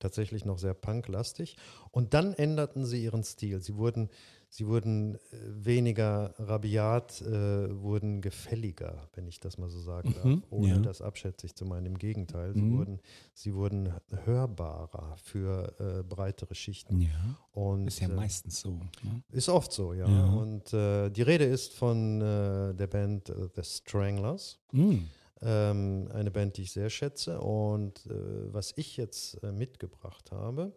tatsächlich 0.00 0.44
noch 0.44 0.58
sehr 0.58 0.74
punklastig. 0.74 1.56
Und 1.90 2.12
dann 2.14 2.34
änderten 2.34 2.84
sie 2.84 3.02
ihren 3.02 3.24
Stil. 3.24 3.60
Sie 3.60 3.76
wurden, 3.76 4.08
sie 4.48 4.66
wurden 4.68 5.14
äh, 5.16 5.18
weniger 5.32 6.34
rabiat, 6.38 7.20
äh, 7.22 7.80
wurden 7.82 8.20
gefälliger, 8.20 9.08
wenn 9.14 9.26
ich 9.26 9.40
das 9.40 9.58
mal 9.58 9.68
so 9.70 9.80
sagen 9.80 10.12
darf, 10.14 10.24
Mhm, 10.24 10.42
ohne 10.50 10.68
ja. 10.68 10.78
das 10.78 11.02
abschätzig 11.02 11.54
zu 11.56 11.64
meinen. 11.64 11.86
Im 11.86 11.98
Gegenteil, 11.98 12.52
sie, 12.54 12.62
Mhm. 12.62 12.78
wurden, 12.78 13.00
sie 13.34 13.54
wurden 13.54 13.92
hörbarer 14.24 15.16
für 15.22 15.74
äh, 15.80 16.02
breitere 16.02 16.54
Schichten. 16.54 17.00
Ja. 17.00 17.08
Und, 17.52 17.86
Ist 17.88 18.00
ja 18.00 18.08
äh, 18.08 18.12
meistens 18.14 18.60
so. 18.60 18.70
Ne? 18.70 19.22
ist 19.32 19.48
oft 19.48 19.72
so, 19.72 19.94
ja. 19.94 20.08
Ja. 20.08 20.26
Und 20.26 20.72
äh, 20.72 21.10
die 21.10 21.22
Rede 21.22 21.44
ist 21.44 21.74
von 21.74 22.20
äh, 22.20 22.74
der 22.74 22.86
Band 22.88 23.32
The 23.56 23.62
Stranglers. 23.64 24.58
Mm. 24.72 24.98
Ähm, 25.40 26.08
eine 26.12 26.30
Band, 26.30 26.56
die 26.56 26.62
ich 26.62 26.72
sehr 26.72 26.90
schätze. 26.90 27.40
Und 27.40 28.06
äh, 28.06 28.52
was 28.52 28.72
ich 28.76 28.96
jetzt 28.96 29.42
äh, 29.42 29.52
mitgebracht 29.52 30.32
habe, 30.32 30.72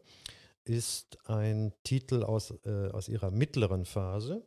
ist 0.63 1.17
ein 1.27 1.73
Titel 1.83 2.23
aus, 2.23 2.53
äh, 2.65 2.89
aus 2.89 3.09
ihrer 3.09 3.31
mittleren 3.31 3.85
Phase 3.85 4.45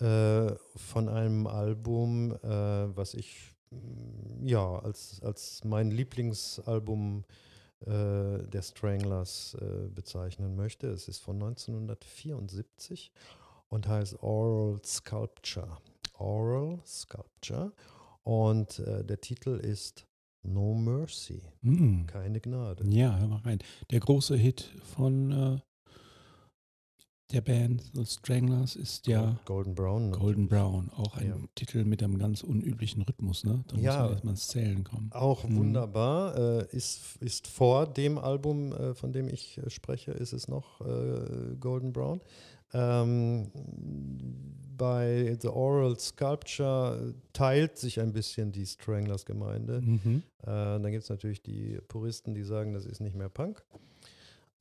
äh, 0.00 0.52
von 0.76 1.08
einem 1.08 1.46
Album, 1.46 2.32
äh, 2.32 2.48
was 2.96 3.14
ich 3.14 3.54
mm, 3.70 4.46
ja 4.46 4.78
als, 4.80 5.20
als 5.22 5.62
mein 5.64 5.90
Lieblingsalbum 5.90 7.24
äh, 7.80 8.38
der 8.46 8.62
Stranglers 8.62 9.56
bezeichnen 9.94 10.56
möchte. 10.56 10.88
Es 10.88 11.08
ist 11.08 11.20
von 11.20 11.36
1974 11.36 13.12
und 13.68 13.86
heißt 13.86 14.22
Oral 14.22 14.80
Sculpture. 14.84 15.78
Oral 16.14 16.80
Sculpture. 16.86 17.72
Und 18.24 18.78
äh, 18.80 19.04
der 19.04 19.20
Titel 19.20 19.50
ist 19.56 20.06
No 20.42 20.74
Mercy. 20.74 21.42
Mm. 21.62 22.06
Keine 22.06 22.40
Gnade. 22.40 22.84
Ja, 22.88 23.18
hör 23.18 23.28
mal 23.28 23.40
rein. 23.40 23.58
Der 23.90 24.00
große 24.00 24.36
Hit 24.36 24.70
von 24.94 25.30
äh, 25.30 25.58
der 27.32 27.40
Band 27.40 27.82
The 27.94 28.04
Stranglers 28.04 28.76
ist 28.76 29.06
ja 29.06 29.38
Golden 29.46 29.74
Brown. 29.74 30.12
Golden 30.12 30.46
Brown. 30.48 30.90
Auch 30.96 31.16
ein 31.16 31.26
Ja. 31.28 31.36
Titel 31.54 31.84
mit 31.84 32.02
einem 32.02 32.18
ganz 32.18 32.42
unüblichen 32.42 33.02
Rhythmus, 33.02 33.44
ne? 33.44 33.64
Da 33.68 33.76
muss 33.76 33.84
Ja. 33.84 34.02
man 34.02 34.10
erstmal 34.12 34.34
ins 34.34 34.48
Zählen 34.48 34.84
kommen. 34.84 35.10
Auch 35.12 35.44
Mhm. 35.44 35.56
wunderbar. 35.56 36.36
Äh, 36.36 36.76
ist, 36.76 37.16
ist 37.20 37.46
vor 37.48 37.86
dem 37.86 38.18
Album, 38.18 38.72
äh, 38.72 38.94
von 38.94 39.12
dem 39.12 39.28
ich 39.28 39.58
äh, 39.58 39.68
spreche, 39.70 40.12
ist 40.12 40.32
es 40.32 40.48
noch 40.48 40.80
äh, 40.82 41.56
Golden 41.58 41.92
Brown. 41.92 42.20
Ähm, 42.72 43.50
bei 44.76 45.36
The 45.40 45.48
Oral 45.48 45.98
Sculpture 45.98 47.14
teilt 47.32 47.78
sich 47.78 48.00
ein 48.00 48.12
bisschen 48.12 48.52
die 48.52 48.66
Stranglers-Gemeinde. 48.66 49.80
Mhm. 49.80 50.22
Äh, 50.42 50.46
dann 50.46 50.90
gibt 50.90 51.04
es 51.04 51.10
natürlich 51.10 51.42
die 51.42 51.78
Puristen, 51.88 52.34
die 52.34 52.42
sagen, 52.42 52.74
das 52.74 52.86
ist 52.86 53.00
nicht 53.00 53.16
mehr 53.16 53.28
Punk. 53.28 53.64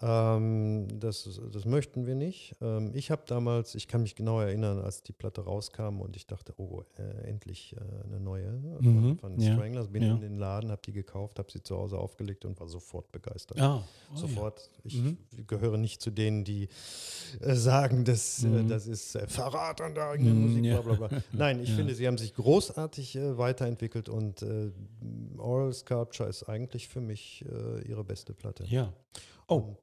Ähm, 0.05 0.87
das, 0.99 1.39
das 1.53 1.63
möchten 1.65 2.05
wir 2.05 2.15
nicht. 2.15 2.55
Ähm, 2.61 2.91
ich 2.93 3.09
habe 3.09 3.21
damals, 3.25 3.73
ich 3.75 3.87
kann 3.87 4.01
mich 4.01 4.15
genau 4.15 4.41
erinnern, 4.41 4.79
als 4.79 5.01
die 5.01 5.13
Platte 5.13 5.41
rauskam 5.41 6.01
und 6.01 6.17
ich 6.17 6.27
dachte, 6.27 6.53
oh, 6.57 6.83
äh, 6.97 7.29
endlich 7.29 7.73
äh, 7.77 7.79
eine 8.05 8.19
neue 8.19 8.59
von, 8.81 9.09
Mhm, 9.11 9.17
von 9.17 9.39
ja, 9.39 9.53
Stranglers. 9.53 9.87
Bin 9.87 10.03
ja. 10.03 10.13
in 10.15 10.19
den 10.19 10.37
Laden, 10.37 10.71
habe 10.71 10.81
die 10.85 10.91
gekauft, 10.91 11.39
habe 11.39 11.49
sie 11.49 11.63
zu 11.63 11.77
Hause 11.77 11.97
aufgelegt 11.97 12.43
und 12.43 12.59
war 12.59 12.67
sofort 12.67 13.11
begeistert. 13.13 13.61
Ah, 13.61 13.81
oh, 14.11 14.15
Sofort. 14.17 14.69
Ich 14.83 14.95
Mhm. 15.01 15.17
gehöre 15.47 15.77
nicht 15.77 16.01
zu 16.01 16.11
denen, 16.11 16.43
die 16.43 16.67
äh, 17.39 17.55
sagen, 17.55 18.03
dass, 18.03 18.43
äh, 18.43 18.47
Mhm. 18.47 18.67
das 18.67 18.87
ist 18.87 19.15
äh, 19.15 19.25
Verrat 19.27 19.79
an 19.79 19.95
der 19.95 20.09
eigenen 20.09 20.35
Mhm, 20.35 20.41
Musik, 20.41 20.65
ja. 20.65 20.81
bla 20.81 20.95
bla 20.95 21.07
bla. 21.07 21.21
Nein, 21.31 21.61
ich 21.61 21.69
Ja. 21.69 21.75
finde, 21.75 21.95
sie 21.95 22.07
haben 22.07 22.17
sich 22.17 22.33
großartig 22.33 23.15
äh, 23.15 23.37
weiterentwickelt 23.37 24.09
und 24.09 24.41
äh, 24.41 24.69
Oral 25.37 25.71
Sculpture 25.71 26.27
ist 26.27 26.43
eigentlich 26.43 26.89
für 26.89 26.99
mich 27.01 27.45
äh, 27.49 27.87
ihre 27.87 28.03
beste 28.03 28.33
Platte. 28.33 28.65
Ja. 28.65 28.91
Oh, 29.47 29.55
Und 29.57 29.79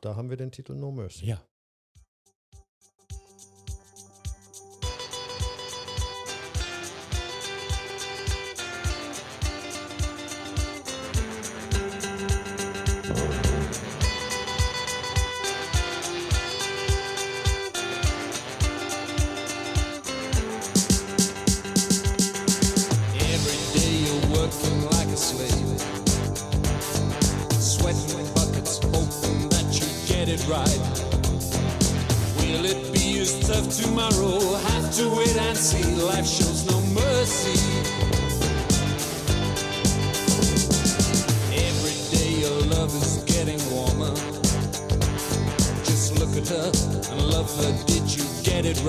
da 0.00 0.16
haben 0.16 0.30
wir 0.30 0.36
den 0.36 0.50
Titel 0.52 0.74
No 0.74 0.90
Mercy. 0.90 1.26
ja. 1.26 1.40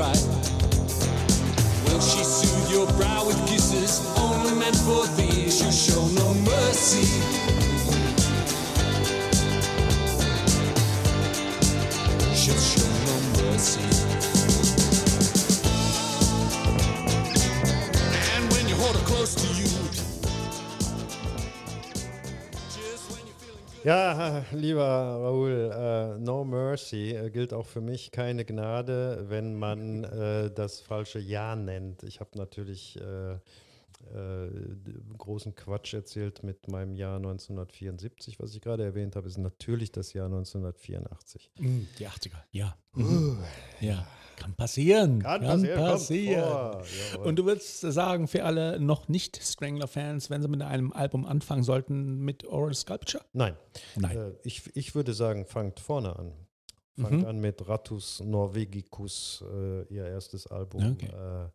Right? 0.01 0.23
Will 1.85 2.01
she 2.01 2.23
soothe 2.23 2.71
your 2.71 2.87
brow 2.97 3.21
with 3.27 3.39
kisses 3.47 3.93
only 4.17 4.53
meant 4.61 4.77
for 4.87 5.05
these? 5.15 5.61
You 5.61 5.71
show 5.71 6.03
no 6.21 6.27
mercy. 6.51 7.05
She'll 12.39 12.63
show 12.71 12.89
no 13.09 13.15
mercy. 13.43 13.85
And 18.33 18.43
when 18.53 18.65
you 18.69 18.75
hold 18.81 18.95
her 18.95 19.05
close 19.05 19.35
to 19.35 19.47
you. 19.59 19.69
Ja, 23.83 24.43
lieber 24.51 24.81
Raoul, 25.23 25.50
Mercy 26.71 27.11
äh, 27.11 27.29
gilt 27.29 27.51
auch 27.53 27.65
für 27.65 27.81
mich 27.81 28.11
keine 28.11 28.45
Gnade, 28.45 29.25
wenn 29.27 29.55
man 29.55 30.05
äh, 30.05 30.49
das 30.49 30.79
falsche 30.79 31.19
Ja 31.19 31.57
nennt. 31.57 32.03
Ich 32.03 32.21
habe 32.21 32.29
natürlich 32.35 32.97
äh, 32.97 33.33
äh, 33.33 34.49
großen 35.17 35.53
Quatsch 35.53 35.93
erzählt 35.93 36.43
mit 36.43 36.69
meinem 36.69 36.95
Jahr 36.95 37.17
1974. 37.17 38.39
Was 38.39 38.55
ich 38.55 38.61
gerade 38.61 38.85
erwähnt 38.85 39.17
habe, 39.17 39.27
ist 39.27 39.37
natürlich 39.37 39.91
das 39.91 40.13
Jahr 40.13 40.27
1984. 40.27 41.51
Mm, 41.59 41.81
Die 41.99 42.07
80er, 42.07 42.37
ja. 42.51 42.77
Mhm. 42.93 43.39
Ja, 43.81 44.07
kann 44.37 44.53
passieren. 44.55 45.21
Kann 45.21 45.41
passieren, 45.41 45.77
kommt 45.77 45.91
passieren. 45.91 46.83
Jawohl. 47.13 47.27
Und 47.27 47.35
du 47.35 47.45
würdest 47.45 47.81
sagen, 47.81 48.29
für 48.29 48.45
alle 48.45 48.79
noch 48.79 49.09
nicht 49.09 49.43
Strangler-Fans, 49.43 50.29
wenn 50.29 50.41
sie 50.41 50.47
mit 50.47 50.61
einem 50.61 50.93
Album 50.93 51.25
anfangen 51.25 51.63
sollten, 51.63 52.19
mit 52.19 52.45
Oral 52.45 52.73
Sculpture? 52.73 53.25
Nein, 53.33 53.57
Nein. 53.97 54.17
Äh, 54.17 54.31
ich, 54.43 54.73
ich 54.73 54.95
würde 54.95 55.13
sagen, 55.13 55.45
fangt 55.45 55.81
vorne 55.81 56.15
an. 56.15 56.31
Fangt 57.01 57.21
Mhm. 57.21 57.25
an 57.25 57.39
mit 57.41 57.67
Ratus 57.67 58.21
Norvegicus, 58.23 59.43
äh, 59.51 59.83
ihr 59.93 60.05
erstes 60.05 60.47
Album. 60.47 60.93
Okay. 60.93 61.07
Äh, 61.07 61.49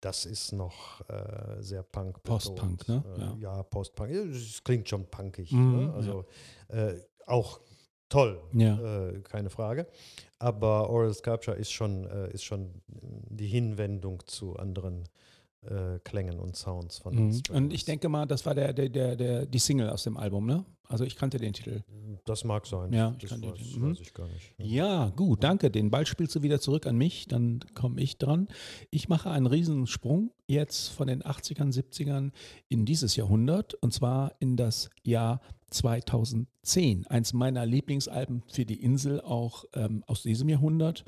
das 0.00 0.26
ist 0.26 0.52
noch 0.52 1.00
äh, 1.08 1.60
sehr 1.62 1.82
punk. 1.82 2.22
Post-Punk, 2.22 2.86
ne? 2.88 3.02
Äh, 3.16 3.20
Ja. 3.20 3.36
ja, 3.56 3.62
Post-Punk. 3.62 4.10
Ja, 4.10 4.20
Es 4.22 4.62
klingt 4.62 4.88
schon 4.88 5.06
punkig. 5.06 5.50
Mhm, 5.52 5.76
ne? 5.86 5.92
Also 5.94 6.24
äh, 6.68 6.94
auch 7.26 7.60
toll, 8.08 8.40
Ja. 8.52 9.08
äh, 9.08 9.20
keine 9.22 9.50
Frage. 9.50 9.86
Aber 10.38 10.90
Oral 10.90 11.12
Sculpture 11.14 11.56
ist 11.56 11.70
schon, 11.72 12.04
ist 12.30 12.44
schon 12.44 12.70
die 12.88 13.46
Hinwendung 13.48 14.22
zu 14.26 14.54
anderen 14.56 15.08
äh, 15.62 15.98
Klängen 16.04 16.38
und 16.38 16.56
Sounds 16.56 16.98
von 16.98 17.14
den 17.16 17.28
Mhm. 17.28 17.42
Und 17.52 17.72
ich 17.72 17.84
denke 17.84 18.08
mal, 18.08 18.26
das 18.26 18.44
war 18.46 18.54
der, 18.54 18.72
der, 18.72 18.88
der, 18.88 19.16
der, 19.16 19.46
die 19.46 19.58
Single 19.58 19.90
aus 19.90 20.04
dem 20.04 20.16
Album, 20.16 20.46
ne? 20.46 20.64
Also 20.88 21.02
ich 21.02 21.16
kannte 21.16 21.38
den 21.38 21.52
Titel. 21.52 21.82
Das 22.26 22.44
mag 22.44 22.64
sein. 22.64 22.92
Ja, 22.92 23.10
ich 23.16 23.22
das 23.22 23.30
kann 23.30 23.40
die- 23.42 23.48
weiß, 23.50 23.74
mhm. 23.76 23.90
weiß 23.90 24.00
ich 24.00 24.14
gar 24.14 24.28
nicht. 24.28 24.54
Ja, 24.58 25.08
gut, 25.16 25.42
danke. 25.42 25.68
Den 25.70 25.90
Ball 25.90 26.06
spielst 26.06 26.36
du 26.36 26.42
wieder 26.42 26.60
zurück 26.60 26.86
an 26.86 26.96
mich, 26.96 27.26
dann 27.26 27.58
komme 27.74 28.00
ich 28.00 28.18
dran. 28.18 28.46
Ich 28.90 29.08
mache 29.08 29.30
einen 29.30 29.46
Riesensprung 29.46 30.30
jetzt 30.46 30.88
von 30.90 31.08
den 31.08 31.24
80ern, 31.24 31.72
70ern 31.72 32.30
in 32.68 32.84
dieses 32.86 33.16
Jahrhundert 33.16 33.74
und 33.74 33.92
zwar 33.92 34.34
in 34.38 34.56
das 34.56 34.90
Jahr 35.02 35.40
2010. 35.70 37.06
Eins 37.08 37.32
meiner 37.32 37.66
Lieblingsalben 37.66 38.42
für 38.46 38.64
die 38.64 38.80
Insel 38.82 39.20
auch 39.20 39.64
ähm, 39.74 40.04
aus 40.06 40.22
diesem 40.22 40.48
Jahrhundert. 40.48 41.04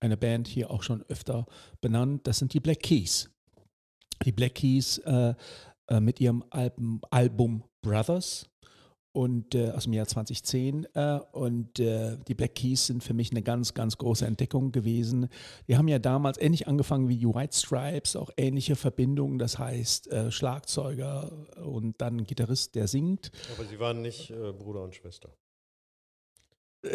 Eine 0.00 0.16
Band 0.16 0.48
hier 0.48 0.70
auch 0.72 0.82
schon 0.82 1.02
öfter 1.08 1.46
benannt. 1.80 2.26
Das 2.26 2.38
sind 2.38 2.54
die 2.54 2.60
Black 2.60 2.80
Keys. 2.80 3.30
Die 4.24 4.32
Black 4.32 4.56
Keys 4.56 4.98
äh, 4.98 5.34
äh, 5.88 6.00
mit 6.00 6.20
ihrem 6.20 6.44
Album, 6.50 7.00
Album 7.10 7.64
Brothers 7.82 8.46
und 9.12 9.54
äh, 9.54 9.70
aus 9.70 9.84
dem 9.84 9.92
Jahr 9.92 10.06
2010 10.06 10.86
äh, 10.94 11.20
und 11.32 11.78
äh, 11.78 12.16
die 12.26 12.34
Black 12.34 12.54
Keys 12.54 12.86
sind 12.86 13.04
für 13.04 13.12
mich 13.12 13.30
eine 13.30 13.42
ganz, 13.42 13.74
ganz 13.74 13.98
große 13.98 14.24
Entdeckung 14.24 14.72
gewesen. 14.72 15.28
Die 15.68 15.76
haben 15.76 15.88
ja 15.88 15.98
damals 15.98 16.40
ähnlich 16.40 16.66
angefangen 16.66 17.08
wie 17.08 17.18
die 17.18 17.26
White 17.26 17.56
Stripes, 17.56 18.16
auch 18.16 18.30
ähnliche 18.36 18.74
Verbindungen, 18.74 19.38
das 19.38 19.58
heißt 19.58 20.10
äh, 20.10 20.30
Schlagzeuger 20.30 21.30
und 21.62 22.00
dann 22.00 22.24
Gitarrist, 22.24 22.74
der 22.74 22.88
singt. 22.88 23.30
Aber 23.54 23.66
sie 23.66 23.78
waren 23.78 24.00
nicht 24.00 24.30
äh, 24.30 24.52
Bruder 24.52 24.82
und 24.82 24.94
Schwester. 24.94 25.36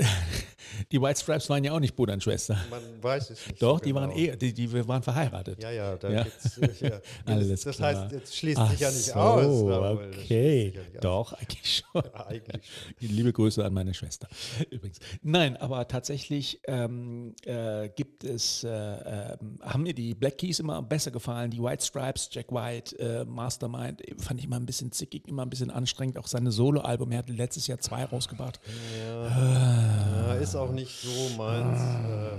Die 0.91 1.01
White 1.01 1.19
Stripes 1.19 1.49
waren 1.49 1.63
ja 1.63 1.71
auch 1.73 1.79
nicht 1.79 1.95
Bruder 1.95 2.13
und 2.13 2.23
Schwester. 2.23 2.57
Man 2.69 2.81
weiß 3.01 3.29
es 3.31 3.47
nicht. 3.47 3.61
Doch, 3.61 3.79
so 3.79 3.85
die 3.85 3.93
waren 3.95 4.09
genau. 4.09 4.33
eh, 4.33 4.35
die, 4.37 4.53
die 4.53 4.87
waren 4.87 5.03
verheiratet. 5.03 5.61
Ja, 5.61 5.71
ja, 5.71 5.95
da 5.95 6.09
Ja. 6.09 6.23
geht's. 6.23 6.57
äh, 6.57 6.89
Ja. 6.89 6.99
Alles 7.25 7.61
das 7.63 7.77
klar. 7.77 7.95
heißt, 7.95 8.11
jetzt 8.11 8.35
schließt 8.35 8.57
Ach 8.59 8.71
sich 8.71 8.79
ja 8.79 8.89
nicht 8.91 9.05
so, 9.05 9.13
aus. 9.13 9.95
Okay. 10.17 10.73
nicht 10.75 10.79
aus. 10.95 11.01
Doch, 11.01 11.33
eigentlich 11.33 11.83
schon. 11.93 12.03
Ja, 12.13 12.27
eigentlich 12.27 12.65
schon. 12.65 12.95
Liebe 13.15 13.33
Grüße 13.33 13.63
an 13.63 13.73
meine 13.73 13.93
Schwester. 13.93 14.27
Übrigens. 14.69 14.99
Nein, 15.23 15.57
aber 15.57 15.87
tatsächlich 15.87 16.59
ähm, 16.67 17.35
äh, 17.45 17.89
gibt 17.89 18.23
es, 18.23 18.63
äh, 18.63 18.69
ähm, 18.69 19.59
haben 19.61 19.83
mir 19.83 19.93
die 19.93 20.13
Black 20.15 20.37
Keys 20.37 20.59
immer 20.59 20.81
besser 20.81 21.11
gefallen. 21.11 21.51
Die 21.51 21.61
White 21.61 21.85
Stripes, 21.85 22.29
Jack 22.31 22.51
White, 22.51 22.97
äh, 22.99 23.25
Mastermind, 23.25 24.01
äh, 24.07 24.15
fand 24.17 24.39
ich 24.39 24.45
immer 24.45 24.57
ein 24.57 24.65
bisschen 24.65 24.91
zickig, 24.91 25.27
immer 25.27 25.43
ein 25.43 25.49
bisschen 25.49 25.69
anstrengend. 25.71 26.17
Auch 26.17 26.27
seine 26.27 26.51
Soloalbum, 26.51 27.11
er 27.11 27.19
hat 27.19 27.29
letztes 27.29 27.67
Jahr 27.67 27.79
zwei 27.79 28.03
rausgebracht. 28.05 28.59
Ja, 29.07 30.35
ist 30.47 30.55
auch 30.55 30.71
nicht 30.71 31.01
so 31.01 31.35
meins. 31.37 31.81
Äh, 31.81 32.37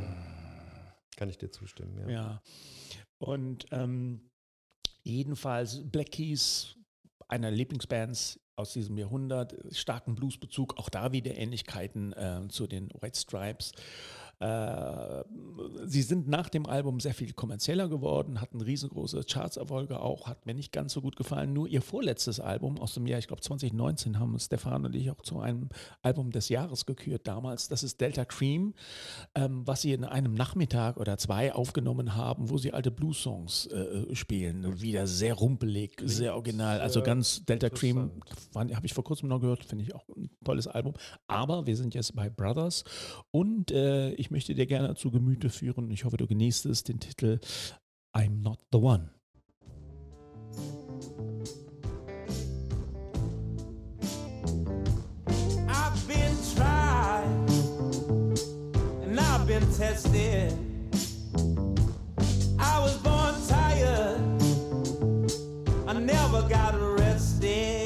kann 1.16 1.29
ich 1.29 1.37
dir 1.37 1.51
zustimmen, 1.51 1.99
ja. 1.99 2.11
Ja. 2.11 2.42
Und 3.18 3.66
ähm, 3.71 4.31
jedenfalls 5.03 5.83
Black 5.90 6.12
Keys, 6.12 6.77
einer 7.29 7.51
Lieblingsbands 7.51 8.40
aus 8.57 8.73
diesem 8.73 8.97
Jahrhundert, 8.97 9.55
starken 9.73 10.14
Bluesbezug, 10.14 10.79
auch 10.79 10.88
da 10.88 11.12
wieder 11.12 11.37
Ähnlichkeiten 11.37 12.14
äh, 12.14 12.49
zu 12.49 12.66
den 12.66 12.88
White 12.99 13.18
Stripes. 13.18 13.73
Äh, 14.40 15.24
sie 15.85 16.03
sind 16.03 16.29
nach 16.29 16.48
dem 16.48 16.66
Album 16.66 17.01
sehr 17.01 17.14
viel 17.14 17.33
kommerzieller 17.33 17.88
geworden, 17.88 18.40
hatten 18.40 18.61
riesengroße 18.61 19.24
Chartserfolge 19.29 20.01
auch, 20.01 20.29
hat 20.29 20.46
mir 20.46 20.55
nicht 20.55 20.72
ganz 20.72 20.92
so 20.92 21.01
gut 21.01 21.16
gefallen. 21.16 21.53
Nur 21.53 21.66
ihr 21.66 21.83
vorletztes 21.83 22.38
Album 22.38 22.79
aus 22.79 22.94
dem 22.94 23.07
Jahr, 23.07 23.18
ich 23.18 23.27
glaube 23.27 23.42
2019, 23.42 24.20
haben 24.20 24.38
Stefan 24.38 24.85
und 24.85 24.94
ich 24.94 25.11
auch 25.11 25.22
zu 25.22 25.40
einem 25.40 25.68
Album 26.03 26.31
des 26.31 26.48
Jahres 26.48 26.87
gekürt 26.87 27.27
damals. 27.27 27.68
Das 27.68 27.83
ist 27.83 28.01
Delta 28.01 28.24
Cream, 28.24 28.74
ähm, 29.35 29.66
was 29.66 29.83
sie 29.83 29.92
in 29.92 30.05
einem 30.05 30.35
Nachmittag 30.35 30.98
oder 30.98 31.18
zwei 31.18 31.53
aufgenommen 31.53 32.14
haben, 32.14 32.51
wo 32.51 32.59
sie 32.59 32.72
alte 32.72 32.92
Blues-Songs 32.92 33.66
äh, 33.66 34.14
spielen. 34.14 34.81
Wieder 34.81 35.09
sehr 35.09 35.35
rumpelig, 35.35 36.01
sehr 36.05 36.35
original. 36.35 36.81
Also 36.81 37.03
ganz 37.03 37.44
Delta 37.44 37.70
Cream 37.70 38.22
habe 38.55 38.87
ich 38.87 38.94
vor 38.94 39.05
kurzem 39.05 39.29
noch 39.29 39.40
gehört, 39.40 39.64
finde 39.64 39.85
ich 39.85 39.94
auch 39.94 40.09
ein 40.16 40.31
tolles 40.44 40.68
Album. 40.68 40.94
Aber 41.27 41.66
wir 41.66 41.77
sind 41.77 41.94
jetzt 41.94 42.14
bei 42.14 42.29
Brothers 42.31 42.85
und 43.33 43.72
äh, 43.72 44.12
ich 44.12 44.28
möchte 44.31 44.55
dir 44.55 44.67
gerne 44.67 44.95
zu 44.95 45.11
Gemüte 45.11 45.51
führen. 45.51 45.91
Ich 45.91 46.05
hoffe, 46.05 46.17
du 46.17 46.27
genießt 46.27 46.67
es, 46.67 46.83
den 46.83 47.01
Titel 47.01 47.41
I'm 48.14 48.43
Not 48.43 48.59
the 48.73 48.79
One. 48.79 49.11
I've 55.69 56.07
been 56.07 56.37
tried 56.55 57.25
and 59.03 59.21
I've 59.21 59.47
been 59.47 59.67
tested. 59.77 60.53
I 62.59 62.81
was 62.81 62.97
born 62.99 63.35
tired. 63.47 64.21
I 65.87 65.93
never 65.99 66.43
got 66.49 66.75
arrested. 66.75 67.78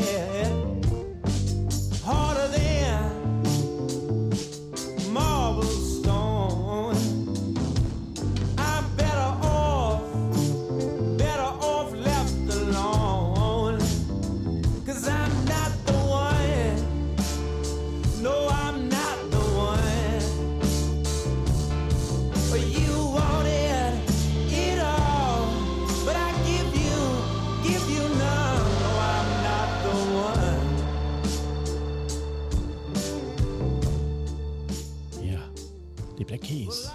Keys. 36.43 36.91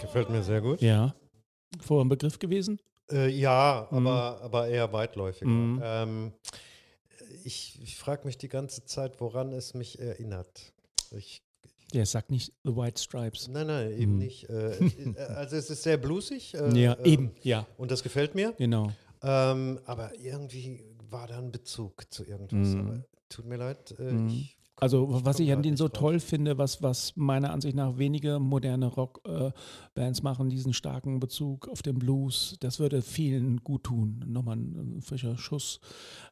Gefällt 0.00 0.30
mir 0.30 0.42
sehr 0.42 0.60
gut. 0.60 0.80
Ja. 0.80 1.14
Vor 1.80 2.02
ein 2.04 2.08
Begriff 2.08 2.38
gewesen? 2.38 2.80
Äh, 3.10 3.28
ja, 3.28 3.88
Mhm. 3.90 4.06
aber, 4.06 4.40
aber 4.42 4.68
eher 4.68 4.92
weitläufiger. 4.92 5.50
Mhm. 5.50 5.80
Ähm, 5.82 6.32
ich 7.44 7.78
ich 7.82 7.96
frage 7.96 8.26
mich 8.26 8.36
die 8.38 8.48
ganze 8.48 8.84
Zeit, 8.84 9.20
woran 9.20 9.52
es 9.52 9.74
mich 9.74 9.98
erinnert. 9.98 10.72
Ich, 11.10 11.42
Der 11.94 12.04
sagt 12.06 12.30
nicht 12.30 12.52
The 12.64 12.76
White 12.76 13.00
Stripes. 13.00 13.48
Nein, 13.48 13.66
nein, 13.68 13.90
eben 13.92 14.12
Hm. 14.12 14.18
nicht. 14.18 14.48
Äh, 14.50 14.72
äh, 14.78 15.18
also 15.18 15.56
es 15.56 15.70
ist 15.70 15.82
sehr 15.82 15.96
bluesig. 15.96 16.54
Äh, 16.54 16.68
Ja, 16.78 16.96
ähm, 16.98 17.04
eben, 17.04 17.30
ja, 17.42 17.66
Und 17.78 17.90
das 17.90 18.02
gefällt 18.02 18.34
mir. 18.34 18.52
genau. 18.58 18.92
Ähm, 19.22 19.80
aber 19.86 20.14
irgendwie 20.18 20.84
war 21.10 21.26
da 21.26 21.38
ein 21.38 21.50
Bezug 21.50 22.04
zu 22.12 22.24
irgendwas. 22.26 22.68
Mhm. 22.68 22.80
Aber 22.80 23.04
tut 23.30 23.46
mir 23.46 23.56
leid. 23.56 23.94
Äh, 23.98 24.12
Mhm. 24.12 24.28
ich 24.28 24.57
Also 24.80 25.24
was 25.24 25.40
ich 25.40 25.52
an 25.52 25.62
denen 25.62 25.76
so 25.76 25.88
toll 25.88 26.20
finde, 26.20 26.56
was, 26.56 26.82
was 26.82 27.16
meiner 27.16 27.50
Ansicht 27.52 27.74
nach 27.74 27.98
wenige 27.98 28.38
moderne 28.38 28.86
Rockbands 28.86 30.22
machen, 30.22 30.50
diesen 30.50 30.72
starken 30.72 31.18
Bezug 31.18 31.68
auf 31.68 31.82
den 31.82 31.98
Blues, 31.98 32.56
das 32.60 32.78
würde 32.78 33.02
vielen 33.02 33.58
gut 33.58 33.84
tun. 33.84 34.24
Nochmal 34.26 34.56
ein, 34.56 34.96
ein 34.98 35.02
frischer 35.02 35.36
Schuss 35.36 35.80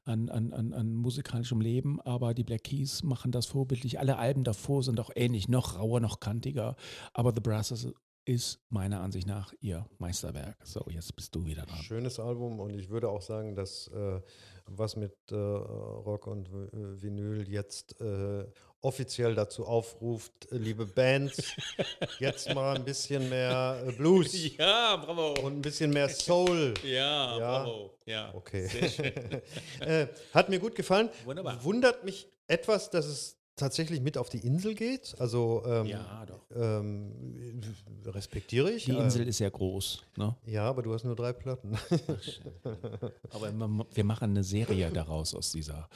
an, 0.05 0.29
an, 0.29 0.53
an, 0.53 0.73
an 0.73 0.95
musikalischem 0.95 1.61
Leben, 1.61 2.01
aber 2.03 2.35
die 2.35 2.45
Black 2.45 2.65
Keys 2.65 3.03
machen 3.03 3.33
das 3.33 3.47
vorbildlich. 3.47 3.99
Alle 3.99 4.17
Alben 4.19 4.45
davor 4.45 4.83
sind 4.83 5.01
auch 5.01 5.11
ähnlich, 5.15 5.49
noch 5.49 5.79
rauer, 5.79 6.01
noch 6.01 6.21
kantiger, 6.21 6.77
aber 7.13 7.33
The 7.35 7.41
Brassers 7.41 7.89
ist 8.27 8.59
meiner 8.71 9.01
Ansicht 9.01 9.27
nach 9.29 9.53
ihr 9.61 9.87
Meisterwerk. 9.99 10.57
So, 10.65 10.85
jetzt 10.91 11.15
bist 11.15 11.35
du 11.35 11.47
wieder 11.47 11.62
dran. 11.65 11.79
Schönes 11.83 12.19
Album 12.19 12.59
und 12.61 12.71
ich 12.79 12.91
würde 12.91 13.09
auch 13.09 13.23
sagen, 13.23 13.55
dass 13.55 13.87
äh, 13.89 14.21
was 14.67 14.97
mit 14.97 15.15
äh, 15.31 15.35
Rock 15.37 16.27
und 16.27 16.49
äh, 16.49 17.03
Vinyl 17.03 17.49
jetzt 17.49 18.01
äh, 18.01 18.45
offiziell 18.81 19.37
dazu 19.37 19.65
aufruft, 19.65 20.51
äh, 20.51 20.57
liebe 20.59 20.87
Bands, 20.87 21.53
jetzt 22.19 22.53
mal 22.53 22.75
ein 22.77 22.85
bisschen 22.85 23.29
mehr 23.29 23.81
äh, 23.87 23.93
Blues 23.93 24.57
Ja, 24.59 24.97
bravo. 24.97 25.35
und 25.47 25.59
ein 25.59 25.62
bisschen 25.62 25.91
mehr 25.93 26.09
Soul. 26.09 26.75
Ja, 26.85 27.39
Ja. 27.39 27.69
Ja, 28.07 28.35
Okay. 28.35 28.69
hat 30.35 30.49
mir 30.49 30.59
gut 30.59 30.75
gefallen. 30.75 31.11
Wunderbar. 31.25 31.62
Wundert 31.62 32.05
mich 32.05 32.29
etwas, 32.49 32.91
dass 32.91 33.07
es 33.07 33.37
tatsächlich 33.57 34.01
mit 34.01 34.19
auf 34.19 34.29
die 34.29 34.38
Insel 34.47 34.75
geht. 34.75 35.14
Also 35.19 35.62
ähm, 35.66 35.87
Ja, 35.87 36.25
doch. 36.27 36.40
ähm, 36.55 37.61
respektiere 38.05 38.71
ich. 38.71 38.85
Die 38.85 38.92
äh, 38.92 39.03
Insel 39.03 39.27
ist 39.27 39.38
ja 39.38 39.49
groß. 39.49 40.03
Ne? 40.16 40.37
ja, 40.47 40.64
aber 40.69 40.83
du 40.83 40.92
hast 40.95 41.05
nur 41.05 41.16
drei 41.16 41.33
Platten. 41.33 41.77
Aber 43.31 43.53
wir 43.92 44.05
machen 44.05 44.31
eine 44.31 44.45
Serie 44.45 44.90
daraus 44.90 45.35
aus 45.35 45.53
dieser 45.53 45.88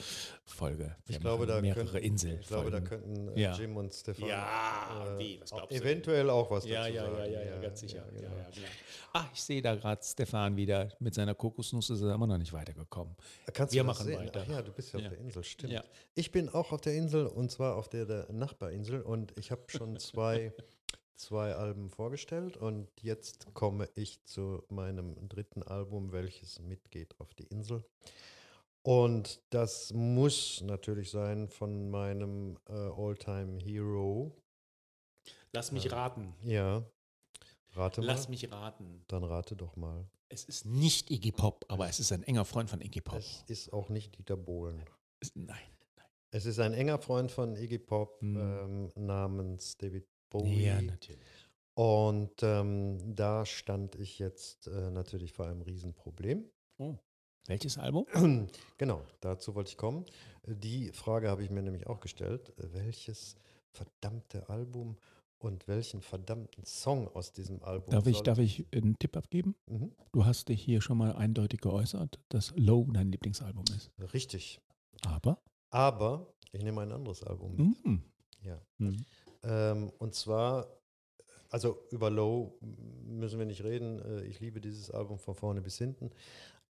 Folge. 0.45 0.97
Wir 1.07 1.17
Ich 1.17 1.21
glaube, 1.21 1.47
da 1.47 1.61
mehrere 1.61 1.85
könnten, 1.85 1.97
Inseln. 2.05 2.41
Ich 2.41 2.49
glaube, 2.49 2.71
da 2.71 2.81
könnten 2.81 3.29
äh, 3.37 3.41
Ja. 3.41 3.55
Jim 3.57 3.77
und 3.77 3.93
Stefan 3.93 4.29
Ja, 4.29 5.15
äh, 5.15 5.19
wie, 5.19 5.41
was 5.41 5.53
auch 5.53 5.71
eventuell 5.71 6.29
auch 6.31 6.51
was 6.51 6.67
Ja, 6.67 6.83
dazu 6.85 6.95
ja, 6.95 7.05
ja, 7.05 7.11
sagen. 7.17 7.33
ja, 7.33 7.43
ja, 7.45 7.59
ganz 7.61 7.81
sicher. 7.81 8.05
genau. 8.15 8.29
Ja, 8.31 8.37
ja, 8.39 8.51
klar. 8.51 8.71
Ah, 9.13 9.25
ich 9.35 9.43
sehe 9.43 9.61
da 9.61 9.75
gerade 9.75 10.01
Stefan 10.05 10.57
wieder 10.57 10.89
mit 11.01 11.15
seiner 11.15 11.35
Kokosnuss, 11.35 11.91
ist 11.91 12.01
er 12.03 12.15
immer 12.15 12.29
noch 12.29 12.39
nicht 12.39 12.53
weitergekommen. 12.53 13.17
Kannst 13.53 13.75
Wir 13.75 13.83
machen 13.83 14.07
sehen? 14.07 14.19
weiter. 14.21 14.45
Ach 14.47 14.51
ja, 14.51 14.63
du 14.63 14.71
bist 14.73 14.93
ja, 14.93 15.01
Ja. 15.01 15.07
auf 15.07 15.13
der 15.13 15.19
Insel, 15.21 15.43
stimmt. 15.45 15.73
Ja. 15.73 15.83
Ich 16.15 16.31
bin 16.31 16.49
auch 16.49 16.71
auf 16.71 16.81
der 16.81 16.95
Insel 16.95 17.27
und 17.27 17.50
zwar 17.51 17.77
auf 17.77 17.89
der, 17.89 18.07
der 18.07 18.33
Nachbarinsel 18.33 19.03
und 19.03 19.37
ich 19.39 19.51
habe 19.51 19.63
schon 19.69 19.99
zwei, 19.99 20.53
zwei 21.17 21.55
Alben 21.55 21.91
vorgestellt 21.91 22.57
und 22.57 22.89
jetzt 23.03 23.53
komme 23.55 23.89
ich 23.95 24.23
zu 24.25 24.63
meinem 24.69 25.29
dritten 25.29 25.63
Album, 25.63 26.13
welches 26.13 26.59
mitgeht 26.61 27.15
auf 27.19 27.35
die 27.35 27.45
Insel. 27.45 27.85
Und 28.83 29.43
das 29.51 29.93
muss 29.93 30.63
natürlich 30.63 31.11
sein 31.11 31.49
von 31.49 31.91
meinem 31.91 32.57
äh, 32.69 32.73
Alltime 32.73 33.59
Hero. 33.61 34.35
Lass 35.53 35.71
mich 35.73 35.93
raten. 35.93 36.35
Ja. 36.43 36.83
Rate 37.73 38.01
mal. 38.01 38.07
Lass 38.07 38.29
mich 38.29 38.51
raten. 38.51 39.05
Dann 39.09 39.23
rate 39.25 39.55
doch 39.55 39.77
mal. 39.77 40.09
Es 40.29 40.45
ist 40.45 40.65
nicht 40.65 41.11
Iggy 41.11 41.33
Pop, 41.33 41.65
aber 41.69 41.89
es 41.89 42.01
ist 42.01 42.13
ein 42.13 42.23
enger 42.23 42.45
Freund 42.45 42.71
von 42.71 42.81
Iggy 42.81 43.01
Pop. 43.01 43.19
Es 43.19 43.45
ist 43.49 43.73
auch 43.73 43.89
nicht 43.91 44.17
Dieter 44.17 44.37
Bohlen. 44.37 44.83
Es- 45.21 45.33
Nein. 45.35 45.59
Es 46.33 46.47
ist 46.47 46.61
ein 46.61 46.73
enger 46.75 46.99
Freund 46.99 47.31
von 47.31 47.57
Iggy 47.57 47.79
Pop 47.79 48.21
Hm. 48.21 48.37
ähm, 48.37 49.07
namens 49.07 49.77
David 49.77 50.07
Bowie. 50.31 50.65
Ja, 50.65 50.81
natürlich. 50.81 51.21
Und 51.75 52.43
ähm, 52.43 52.99
da 53.15 53.45
stand 53.47 53.97
ich 53.97 54.19
jetzt 54.19 54.69
äh, 54.69 54.91
natürlich 54.91 55.33
vor 55.33 55.47
einem 55.47 55.63
Riesenproblem. 55.63 56.45
Oh. 56.79 56.97
Welches 57.47 57.79
Album? 57.79 58.07
genau, 58.79 59.03
dazu 59.21 59.55
wollte 59.55 59.71
ich 59.71 59.77
kommen. 59.77 60.05
Die 60.47 60.93
Frage 60.93 61.29
habe 61.29 61.43
ich 61.43 61.51
mir 61.51 61.63
nämlich 61.63 61.87
auch 61.87 62.01
gestellt. 62.01 62.53
Welches 62.57 63.35
verdammte 63.73 64.49
Album 64.49 64.99
und 65.39 65.67
welchen 65.67 66.03
verdammten 66.03 66.65
Song 66.65 67.09
aus 67.09 67.33
diesem 67.33 67.63
Album 67.63 67.91
Darf 67.91 68.07
ich, 68.07 68.21
darf 68.21 68.39
ich 68.39 68.67
einen 68.73 68.99
Tipp 68.99 69.17
abgeben? 69.17 69.57
Mhm. 69.67 69.93
Du 70.13 70.27
hast 70.27 70.49
dich 70.49 70.63
hier 70.63 70.81
schon 70.81 70.99
mal 70.99 71.17
eindeutig 71.17 71.61
geäußert, 71.61 72.21
dass 72.29 72.53
Low 72.57 72.87
dein 72.93 73.11
Lieblingsalbum 73.11 73.65
ist. 73.75 73.91
Richtig. 74.13 74.61
Aber? 75.03 75.41
Aber 75.71 76.33
ich 76.53 76.63
nehme 76.63 76.81
ein 76.83 76.93
anderes 76.93 77.23
Album 77.23 77.57
mit. 77.57 77.85
Mhm. 77.85 78.03
Ja. 78.43 78.61
Mhm. 78.79 79.05
Ähm, 79.43 79.91
und 79.99 80.15
zwar, 80.15 80.67
also 81.49 81.79
über 81.91 82.11
Low 82.11 82.59
müssen 83.05 83.39
wir 83.39 83.47
nicht 83.47 83.63
reden. 83.65 84.01
Äh, 84.01 84.25
Ich 84.27 84.41
liebe 84.41 84.61
dieses 84.61 84.91
Album 84.91 85.19
von 85.19 85.35
vorne 85.35 85.61
bis 85.61 85.79
hinten. 85.79 86.11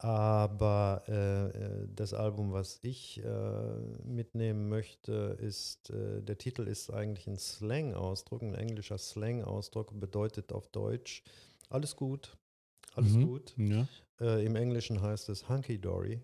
Aber 0.02 1.04
äh, 1.10 1.48
äh, 1.50 1.88
das 1.94 2.14
Album, 2.14 2.54
was 2.54 2.80
ich 2.84 3.22
äh, 3.22 3.78
mitnehmen 4.06 4.70
möchte, 4.70 5.38
ist, 5.42 5.90
äh, 5.90 6.22
der 6.22 6.38
Titel 6.38 6.68
ist 6.68 6.90
eigentlich 6.90 7.28
ein 7.28 7.38
Slang-Ausdruck, 7.38 8.42
ein 8.42 8.56
englischer 8.56 8.98
Slang-Ausdruck, 8.98 10.00
bedeutet 10.00 10.54
auf 10.54 10.70
Deutsch 10.70 11.24
alles 11.70 11.98
gut, 11.98 12.38
alles 12.96 13.12
Mhm. 13.14 13.28
gut. 13.28 13.54
Ja. 13.58 13.88
Äh, 14.22 14.46
Im 14.46 14.56
Englischen 14.56 15.02
heißt 15.02 15.28
es 15.30 15.50
Hunky 15.50 15.80
Dory. 15.80 16.22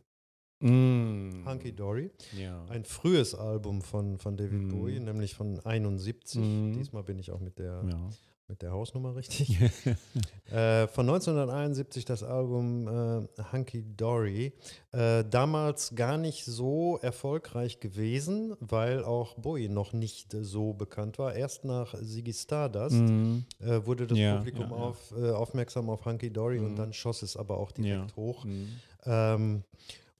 Mhm. 0.59 1.43
Hunky 1.45 1.73
Dory. 1.75 2.11
Ja. 2.37 2.63
Ein 2.69 2.85
frühes 2.85 3.35
Album 3.35 3.81
von, 3.81 4.17
von 4.17 4.37
David 4.37 4.63
Mhm. 4.63 4.69
Bowie, 4.69 4.99
nämlich 4.99 5.35
von 5.35 5.59
71. 5.65 6.39
Mhm. 6.39 6.73
Diesmal 6.73 7.03
bin 7.03 7.19
ich 7.19 7.31
auch 7.31 7.39
mit 7.41 7.59
der, 7.59 7.83
ja. 7.87 8.09
mit 8.47 8.61
der 8.61 8.71
Hausnummer 8.71 9.15
richtig. 9.15 9.59
äh, 10.51 10.87
von 10.87 11.07
1971 11.09 12.05
das 12.05 12.23
Album 12.23 12.87
äh, 12.87 13.27
Hunky 13.51 13.83
Dory. 13.97 14.53
Äh, 14.91 15.25
damals 15.29 15.93
gar 15.95 16.17
nicht 16.17 16.45
so 16.45 16.97
erfolgreich 17.01 17.79
gewesen, 17.79 18.55
weil 18.61 19.03
auch 19.03 19.33
Bowie 19.35 19.67
noch 19.67 19.91
nicht 19.93 20.31
so 20.39 20.73
bekannt 20.73 21.19
war. 21.19 21.35
Erst 21.35 21.65
nach 21.65 21.93
Ziggy 22.01 22.33
Stardust 22.33 22.95
Mhm. 22.95 23.45
äh, 23.59 23.85
wurde 23.85 24.07
das 24.07 24.17
Ja, 24.17 24.37
Publikum. 24.37 24.71
Auf, 24.71 25.13
äh, 25.17 25.31
aufmerksam 25.31 25.89
auf 25.89 26.05
Hunky 26.05 26.31
Dory 26.31 26.59
und 26.59 26.71
Mhm. 26.71 26.75
dann 26.77 26.93
schoss 26.93 27.23
es 27.23 27.35
aber 27.35 27.57
auch 27.57 27.71
direkt 27.73 28.15
hoch. 28.15 28.45
Mhm. 28.45 28.67
Ähm, 29.05 29.63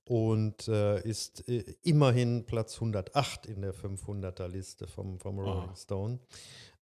und 0.08 0.68
äh, 0.68 1.02
ist 1.02 1.48
äh, 1.50 1.64
immerhin 1.84 2.46
Platz 2.46 2.76
108 2.76 3.48
in 3.48 3.62
der 3.62 3.74
500er 3.74 4.48
Liste 4.48 4.88
vom, 4.88 5.20
vom 5.20 5.40
Rolling 5.40 5.70
Ah. 5.70 5.76
Stone. 5.76 6.20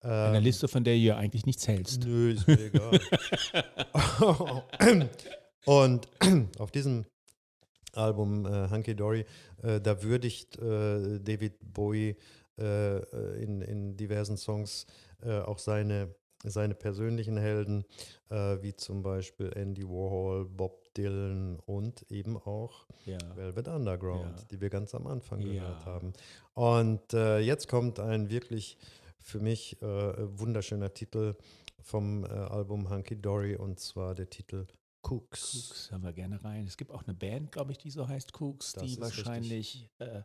Eine 0.01 0.39
Ähm, 0.39 0.43
Liste, 0.43 0.67
von 0.67 0.83
der 0.83 0.97
ihr 0.97 1.17
eigentlich 1.17 1.47
nichts 1.47 1.69
hältst. 1.69 2.05
Nö, 2.05 2.33
ist 2.33 2.49
mir 2.49 2.59
egal. 2.59 2.99
und 5.67 6.09
auf 6.59 6.73
diesem 6.73 7.05
Album 7.93 8.45
äh, 8.47 8.69
Hunky 8.71 8.97
Dory, 8.97 9.25
äh, 9.63 9.81
da 9.81 10.03
würdigt 10.03 10.57
äh, 10.59 11.21
David 11.21 11.55
Bowie 11.61 12.17
äh, 12.59 13.43
in, 13.43 13.61
in 13.63 13.97
diversen 13.97 14.37
Songs 14.37 14.87
auch 15.47 15.59
seine, 15.61 16.13
seine 16.45 16.75
persönlichen 16.75 17.37
Helden, 17.37 17.85
äh, 18.31 18.59
wie 18.63 18.75
zum 18.75 19.03
Beispiel 19.03 19.51
Andy 19.55 19.85
Warhol, 19.85 20.45
Bob 20.47 20.93
Dylan 20.95 21.59
und 21.67 22.05
eben 22.11 22.37
auch 22.37 22.87
Ja. 23.07 23.19
Velvet 23.35 23.69
Underground, 23.69 24.41
Ja. 24.41 24.47
die 24.51 24.61
wir 24.61 24.71
ganz 24.71 24.95
am 24.95 25.07
Anfang 25.07 25.41
Ja. 25.41 25.53
gehört 25.53 25.87
haben. 25.87 26.13
Und 26.55 27.15
äh, 27.15 27.39
jetzt 27.39 27.69
kommt 27.69 27.99
ein 28.01 28.29
wirklich 28.31 28.77
für 29.21 29.39
mich 29.41 29.81
äh, 29.83 29.87
wunderschöner 30.39 30.93
Titel 30.93 31.35
vom 31.81 32.25
äh, 32.25 32.29
Album 32.29 32.91
Hunky 32.91 33.21
Dory 33.21 33.57
und 33.57 33.79
zwar 33.81 34.15
der 34.15 34.29
Titel 34.31 34.67
Cooks. 35.03 35.55
Cooks 35.55 35.91
hören 35.91 36.03
wir 36.03 36.13
gerne 36.13 36.43
rein. 36.45 36.67
Es 36.67 36.77
gibt 36.77 36.91
auch 36.91 37.03
eine 37.05 37.15
Band, 37.15 37.53
glaube 37.53 37.73
ich, 37.73 37.79
die 37.79 37.91
so 37.91 38.07
heißt 38.09 38.41
Cooks, 38.41 38.73
Das 38.73 38.85
die 38.85 39.01
wahrscheinlich 39.01 39.89
äh, 39.99 40.23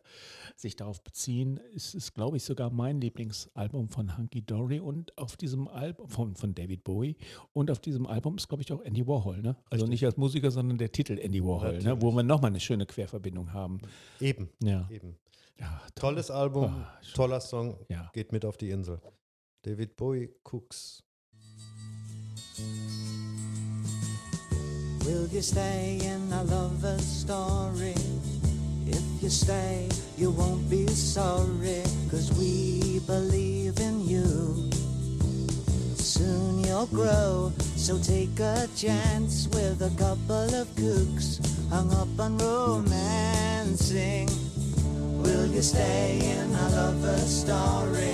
sich 0.56 0.76
darauf 0.76 1.02
beziehen. 1.02 1.58
Es 1.74 1.94
ist, 1.94 2.14
glaube 2.14 2.36
ich, 2.36 2.44
sogar 2.44 2.70
mein 2.70 3.00
Lieblingsalbum 3.00 3.88
von 3.88 4.16
Hunky 4.16 4.42
Dory 4.42 4.80
und 4.80 5.16
auf 5.18 5.36
diesem 5.36 5.68
Album 5.68 6.08
von, 6.08 6.34
von 6.36 6.54
David 6.54 6.84
Bowie 6.84 7.16
und 7.52 7.70
auf 7.70 7.80
diesem 7.80 8.06
Album 8.06 8.36
ist, 8.36 8.48
glaube 8.48 8.62
ich, 8.62 8.72
auch 8.72 8.80
Andy 8.82 9.06
Warhol. 9.06 9.42
Ne? 9.42 9.56
Also 9.70 9.84
Richtig. 9.84 9.88
nicht 9.90 10.04
als 10.06 10.16
Musiker, 10.16 10.50
sondern 10.50 10.78
der 10.78 10.92
Titel 10.92 11.18
Andy 11.18 11.42
Warhol, 11.44 11.78
ne? 11.82 12.00
wo 12.00 12.12
wir 12.12 12.22
nochmal 12.22 12.50
eine 12.50 12.60
schöne 12.60 12.86
Querverbindung 12.86 13.52
haben. 13.52 13.80
Eben, 14.20 14.48
Ja. 14.62 14.88
eben. 14.90 15.16
ja 15.58 15.82
toll. 15.94 16.10
Tolles 16.12 16.30
Album, 16.30 16.84
schön. 17.02 17.14
toller 17.14 17.40
Song, 17.40 17.76
Ja. 17.88 18.10
geht 18.12 18.32
mit 18.32 18.44
auf 18.44 18.56
die 18.56 18.70
Insel. 18.70 19.00
David 19.62 19.96
Bowie, 19.96 20.30
Cooks. 20.44 21.02
Will 25.08 25.26
you 25.28 25.40
stay 25.40 25.98
in 26.02 26.30
a 26.34 26.44
lover's 26.44 27.02
story? 27.02 27.94
If 28.86 29.22
you 29.22 29.30
stay, 29.30 29.88
you 30.18 30.30
won't 30.30 30.68
be 30.68 30.86
sorry, 30.88 31.82
cause 32.10 32.30
we 32.38 33.00
believe 33.06 33.80
in 33.80 34.06
you. 34.06 34.68
Soon 35.96 36.62
you'll 36.62 36.88
grow, 36.88 37.50
so 37.74 37.96
take 37.96 38.38
a 38.38 38.68
chance 38.76 39.48
with 39.48 39.80
a 39.80 39.96
couple 39.96 40.54
of 40.54 40.68
kooks 40.76 41.40
hung 41.70 41.90
up 41.94 42.12
on 42.20 42.36
romancing. 42.36 44.28
Will 45.22 45.46
you 45.46 45.62
stay 45.62 46.20
in 46.20 46.54
a 46.54 46.68
lover's 46.76 47.44
story? 47.44 48.12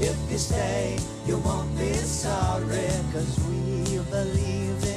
If 0.00 0.18
you 0.28 0.38
stay, 0.38 0.98
you 1.28 1.38
won't 1.38 1.78
be 1.78 1.92
sorry, 1.94 2.90
cause 3.12 3.38
we 3.46 4.00
believe 4.10 4.82
in 4.82 4.86
you. 4.86 4.91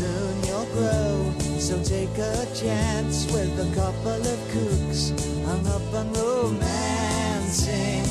Soon 0.00 0.44
you'll 0.44 0.64
grow, 0.72 1.30
so 1.58 1.76
take 1.84 2.16
a 2.16 2.46
chance 2.54 3.30
with 3.30 3.52
a 3.60 3.68
couple 3.76 4.12
of 4.32 4.38
kooks 4.48 5.12
hung 5.44 5.66
up 5.66 5.92
on 5.92 6.10
romancing. 6.14 8.06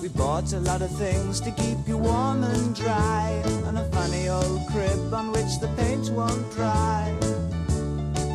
We 0.00 0.06
bought 0.10 0.52
a 0.52 0.60
lot 0.60 0.82
of 0.82 0.90
things 0.92 1.40
to 1.40 1.50
keep 1.50 1.88
you 1.88 1.98
warm 1.98 2.44
and 2.44 2.76
dry, 2.76 3.42
and 3.66 3.76
a 3.76 3.90
funny 3.90 4.28
old 4.28 4.68
crib 4.70 5.12
on 5.12 5.32
which 5.32 5.58
the 5.58 5.66
paint 5.76 6.10
won't 6.10 6.48
dry. 6.52 7.12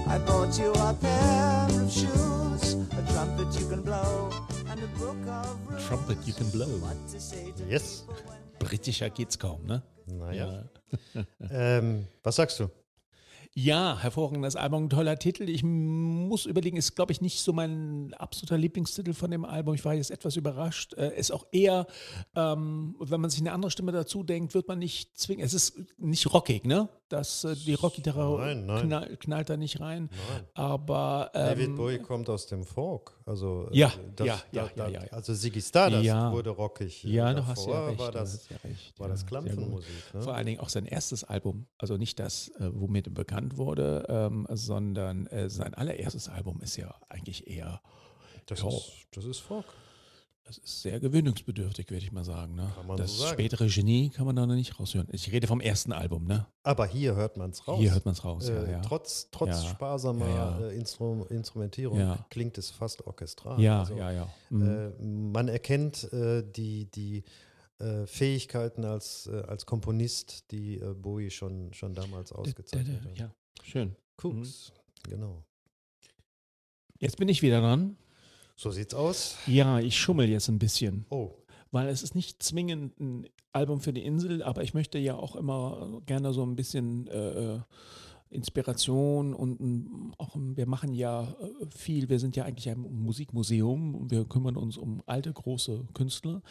I 0.06 0.18
bought 0.18 0.60
you 0.60 0.74
a 0.74 0.94
pair 0.94 1.68
of 1.82 1.90
shoes, 1.90 2.74
a 2.74 3.14
trumpet 3.14 3.58
you 3.58 3.70
can 3.70 3.84
blow, 3.84 4.30
Trumpet 5.88 6.18
You 6.26 6.34
Can 6.34 6.52
Blow. 6.52 6.68
Yes. 7.68 8.06
Britischer 8.60 9.10
geht's 9.10 9.38
kaum, 9.38 9.66
ne? 9.66 9.82
Naja. 10.06 10.70
Ähm, 11.50 12.06
was 12.22 12.36
sagst 12.36 12.60
du? 12.60 12.68
Ja, 13.54 13.98
hervorragendes 14.00 14.56
Album, 14.56 14.90
toller 14.90 15.18
Titel. 15.18 15.50
Ich 15.50 15.64
muss 15.64 16.46
überlegen, 16.46 16.78
ist, 16.78 16.96
glaube 16.96 17.12
ich, 17.12 17.20
nicht 17.20 17.42
so 17.42 17.52
mein 17.52 18.14
absoluter 18.14 18.58
Lieblingstitel 18.58 19.14
von 19.14 19.32
dem 19.32 19.44
Album. 19.44 19.74
Ich 19.76 19.84
war 19.84 19.94
jetzt 19.94 20.12
etwas 20.12 20.38
überrascht. 20.38 20.94
Äh, 20.94 21.18
ist 21.18 21.32
auch 21.32 21.46
eher, 21.52 21.88
ähm, 22.36 22.96
wenn 23.00 23.20
man 23.20 23.30
sich 23.30 23.42
eine 23.42 23.52
andere 23.52 23.72
Stimme 23.72 23.92
dazu 23.92 24.24
denkt, 24.24 24.54
wird 24.54 24.68
man 24.68 24.80
nicht 24.80 25.18
zwingen. 25.18 25.44
Es 25.44 25.54
ist 25.54 25.78
nicht 25.98 26.34
rockig, 26.34 26.66
ne? 26.66 26.88
Das, 27.12 27.44
äh, 27.44 27.56
die 27.56 27.74
Rockgitarre. 27.74 28.56
Knall, 28.82 29.18
knallt 29.18 29.50
da 29.50 29.58
nicht 29.58 29.80
rein. 29.80 30.10
Nein. 30.32 30.44
Aber 30.54 31.32
ähm, 31.34 31.46
David 31.46 31.76
Bowie 31.76 32.00
kommt 32.00 32.30
aus 32.30 32.48
dem 32.48 32.64
Folk. 32.64 33.12
Also, 33.26 33.68
äh, 33.72 33.78
Ja, 33.78 33.92
das, 34.16 34.28
ja, 34.28 34.42
ja, 34.52 34.70
da, 34.76 34.88
ja, 34.88 34.90
ja, 35.00 35.04
ja. 35.06 35.12
Also 35.12 35.34
Ziggy 35.36 35.62
Stardust 35.62 36.04
Ja. 36.04 36.32
wurde 36.32 36.50
rockig. 36.52 37.04
ja, 37.04 37.34
Davor 37.34 37.44
du 37.44 37.48
hast 37.50 37.68
ja 37.68 37.86
recht. 37.88 38.00
War 38.00 38.12
du 38.12 38.18
das, 38.20 38.50
ja 38.50 38.58
recht. 38.64 39.00
war 39.00 39.08
das. 39.10 39.26
Klampfenmusik. 39.26 40.14
Ne? 40.14 40.22
Vor 40.22 40.34
allen 40.36 40.46
Dingen 40.46 40.60
auch 40.62 40.70
sein 40.70 40.86
erstes 40.86 41.24
Album, 41.24 41.68
also 41.78 41.98
nicht 41.98 42.20
das, 42.20 42.50
äh, 42.60 42.70
womit 42.74 43.08
er 43.08 43.14
bekannt 43.14 43.58
wurde, 43.58 44.06
ähm, 44.10 44.48
sondern 44.52 45.28
äh, 45.28 45.50
sein 45.50 45.74
allererstes 45.74 46.30
Album 46.30 46.62
ist 46.62 46.78
ja 46.78 46.94
eigentlich 47.10 47.48
eher, 47.48 47.82
Das, 48.46 48.62
ist, 48.64 48.92
das 49.12 49.26
ist 49.26 49.40
Folk. 49.40 49.66
Das 50.44 50.58
ist 50.58 50.82
sehr 50.82 51.00
gewöhnungsbedürftig, 51.00 51.90
würde 51.90 52.04
ich 52.04 52.12
mal 52.12 52.24
sagen. 52.24 52.56
Ne? 52.56 52.72
Das 52.98 53.12
so 53.18 53.24
sagen. 53.24 53.34
spätere 53.34 53.68
Genie 53.68 54.10
kann 54.10 54.26
man 54.26 54.36
da 54.36 54.46
noch 54.46 54.56
nicht 54.56 54.80
raushören. 54.80 55.08
Ich 55.12 55.32
rede 55.32 55.48
vom 55.48 55.62
ersten 55.62 55.92
Album, 55.92 56.26
ne? 56.26 56.48
Aber 56.64 56.86
hier 56.88 57.16
hört 57.16 57.38
man 57.38 57.52
es 57.52 57.68
raus. 57.68 57.80
Hier 57.80 57.94
hört 57.94 58.06
man 58.06 58.14
es 58.14 58.24
raus, 58.26 58.50
äh, 58.50 58.54
ja, 58.56 58.72
ja. 58.72 58.82
Trotz, 58.82 59.30
trotz 59.32 59.50
Ja. 59.50 59.70
sparsamer. 59.70 60.60
Äh, 60.62 60.76
Instru 60.76 61.24
Instrumentierung 61.26 62.18
klingt 62.30 62.58
es 62.58 62.70
fast 62.72 63.06
orchestral. 63.06 63.62
Ja, 63.62 63.80
Also, 63.82 63.96
ja, 63.96 64.12
ja. 64.12 64.28
Mhm. 64.50 64.62
Äh, 65.00 65.04
man 65.34 65.48
erkennt 65.48 66.12
äh, 66.12 66.44
die, 66.44 66.86
die 66.92 67.24
äh, 67.80 68.06
Fähigkeiten 68.06 68.84
als, 68.84 69.28
äh, 69.28 69.42
als 69.48 69.66
Komponist, 69.66 70.52
die 70.52 70.76
äh, 70.80 70.94
Bowie 70.94 71.30
schon, 71.30 71.74
schon 71.74 71.94
damals 71.94 72.32
ausgezeichnet 72.32 73.04
hat. 73.04 73.18
Ja, 73.18 73.32
schön. 73.64 73.96
Cooks, 74.22 74.72
genau. 75.04 75.44
Jetzt 77.00 77.18
bin 77.18 77.30
ich 77.30 77.42
wieder 77.42 77.62
dran. 77.62 77.98
So 78.62 78.70
sieht's 78.70 78.94
aus. 78.94 79.38
Ja, 79.48 79.80
ich 79.80 79.98
schummel 79.98 80.30
jetzt 80.30 80.48
ein 80.48 80.60
bisschen. 80.60 81.08
Oh, 81.10 81.32
weil 81.72 81.88
es 81.88 82.04
ist 82.04 82.14
nicht 82.14 82.44
zwingend 82.44 83.00
ein 83.00 83.28
Album 83.54 83.82
für 83.82 83.92
die 83.92 84.06
Insel, 84.06 84.44
aber 84.44 84.62
ich 84.62 84.76
möchte 84.76 85.00
ja 85.00 85.16
auch 85.16 85.36
immer 85.36 86.00
gerne 86.06 86.32
so 86.32 86.44
ein 86.44 86.56
bisschen 86.56 87.08
äh, 87.08 87.58
Inspiration 88.32 89.34
und 89.34 90.14
auch 90.18 90.36
wir 90.36 90.68
machen 90.68 90.94
ja 90.94 91.24
äh, 91.24 91.66
viel, 91.76 92.10
wir 92.10 92.20
sind 92.20 92.36
ja 92.36 92.46
eigentlich 92.46 92.70
ein 92.70 92.80
Musikmuseum 92.82 93.96
und 93.96 94.12
wir 94.12 94.26
kümmern 94.26 94.56
uns 94.58 94.78
um 94.78 95.02
alte, 95.06 95.32
große 95.34 95.88
Künstler, 95.94 96.42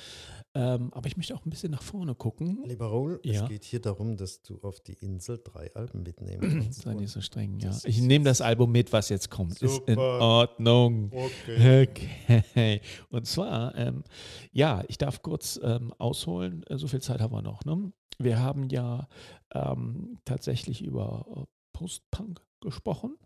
ähm, 0.54 0.92
aber 0.92 1.06
ich 1.08 1.16
möchte 1.16 1.34
auch 1.34 1.44
ein 1.44 1.50
bisschen 1.50 1.70
nach 1.72 1.82
vorne 1.82 2.14
gucken. 2.14 2.62
lieber 2.66 2.86
Raoul, 2.86 3.20
Ja. 3.24 3.42
es 3.44 3.48
geht 3.48 3.64
hier 3.64 3.80
darum, 3.80 4.16
dass 4.16 4.42
du 4.42 4.58
auf 4.62 4.80
die 4.80 4.94
Insel 4.94 5.40
drei 5.42 5.74
Alben 5.74 6.02
mitnehmen 6.02 6.62
kannst. 6.62 6.82
Sei 6.82 6.94
nicht 6.94 7.10
so 7.10 7.20
streng, 7.20 7.58
ja. 7.60 7.76
Ich 7.84 8.00
nehme 8.00 8.24
das 8.24 8.40
Album 8.40 8.70
mit, 8.72 8.92
was 8.92 9.08
jetzt 9.08 9.30
kommt. 9.30 9.60
Ist 9.62 9.78
in 9.86 9.94
Super. 9.94 10.20
Ordnung. 10.20 11.10
Okay. 11.12 11.88
Okay. 11.90 12.80
Und 13.10 13.26
zwar, 13.26 13.74
ähm, 13.76 14.04
ja, 14.52 14.82
ich 14.88 14.98
darf 14.98 15.22
kurz 15.22 15.58
ähm, 15.62 15.92
ausholen, 15.98 16.62
äh, 16.68 16.76
so 16.78 16.86
viel 16.88 17.00
Zeit 17.00 17.20
haben 17.20 17.32
wir 17.32 17.42
noch. 17.42 17.64
Ne? 17.64 17.92
Wir 18.18 18.38
haben 18.38 18.68
ja 18.68 19.08
ähm, 19.54 20.18
tatsächlich 20.24 20.82
über 20.82 21.26
äh, 21.36 21.44
Post-Punk 21.80 22.42
gesprochen. 22.60 23.16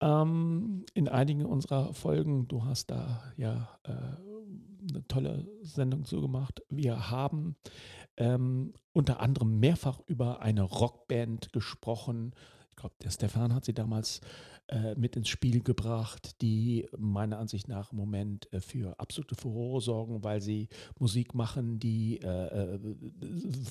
Ähm, 0.00 0.84
in 0.94 1.08
einigen 1.08 1.46
unserer 1.46 1.94
Folgen, 1.94 2.48
du 2.48 2.64
hast 2.64 2.90
da 2.90 3.22
ja 3.36 3.78
äh, 3.84 3.92
eine 3.92 5.06
tolle 5.06 5.46
Sendung 5.62 6.04
zugemacht. 6.04 6.62
Wir 6.68 7.10
haben 7.10 7.54
ähm, 8.16 8.74
unter 8.92 9.20
anderem 9.20 9.60
mehrfach 9.60 10.00
über 10.06 10.42
eine 10.42 10.62
Rockband 10.62 11.52
gesprochen. 11.52 12.34
Ich 12.70 12.76
glaube, 12.76 12.96
der 13.04 13.10
Stefan 13.10 13.54
hat 13.54 13.64
sie 13.64 13.72
damals 13.72 14.20
äh, 14.66 14.96
mit 14.96 15.14
ins 15.14 15.28
Spiel 15.28 15.62
gebracht, 15.62 16.40
die 16.42 16.88
meiner 16.98 17.38
Ansicht 17.38 17.68
nach 17.68 17.92
im 17.92 17.98
Moment 17.98 18.52
äh, 18.52 18.60
für 18.60 18.98
absolute 18.98 19.36
Furore 19.36 19.80
sorgen, 19.80 20.24
weil 20.24 20.40
sie 20.40 20.68
Musik 20.98 21.34
machen, 21.34 21.78
die 21.78 22.18
äh, 22.20 22.74
äh, 22.74 22.80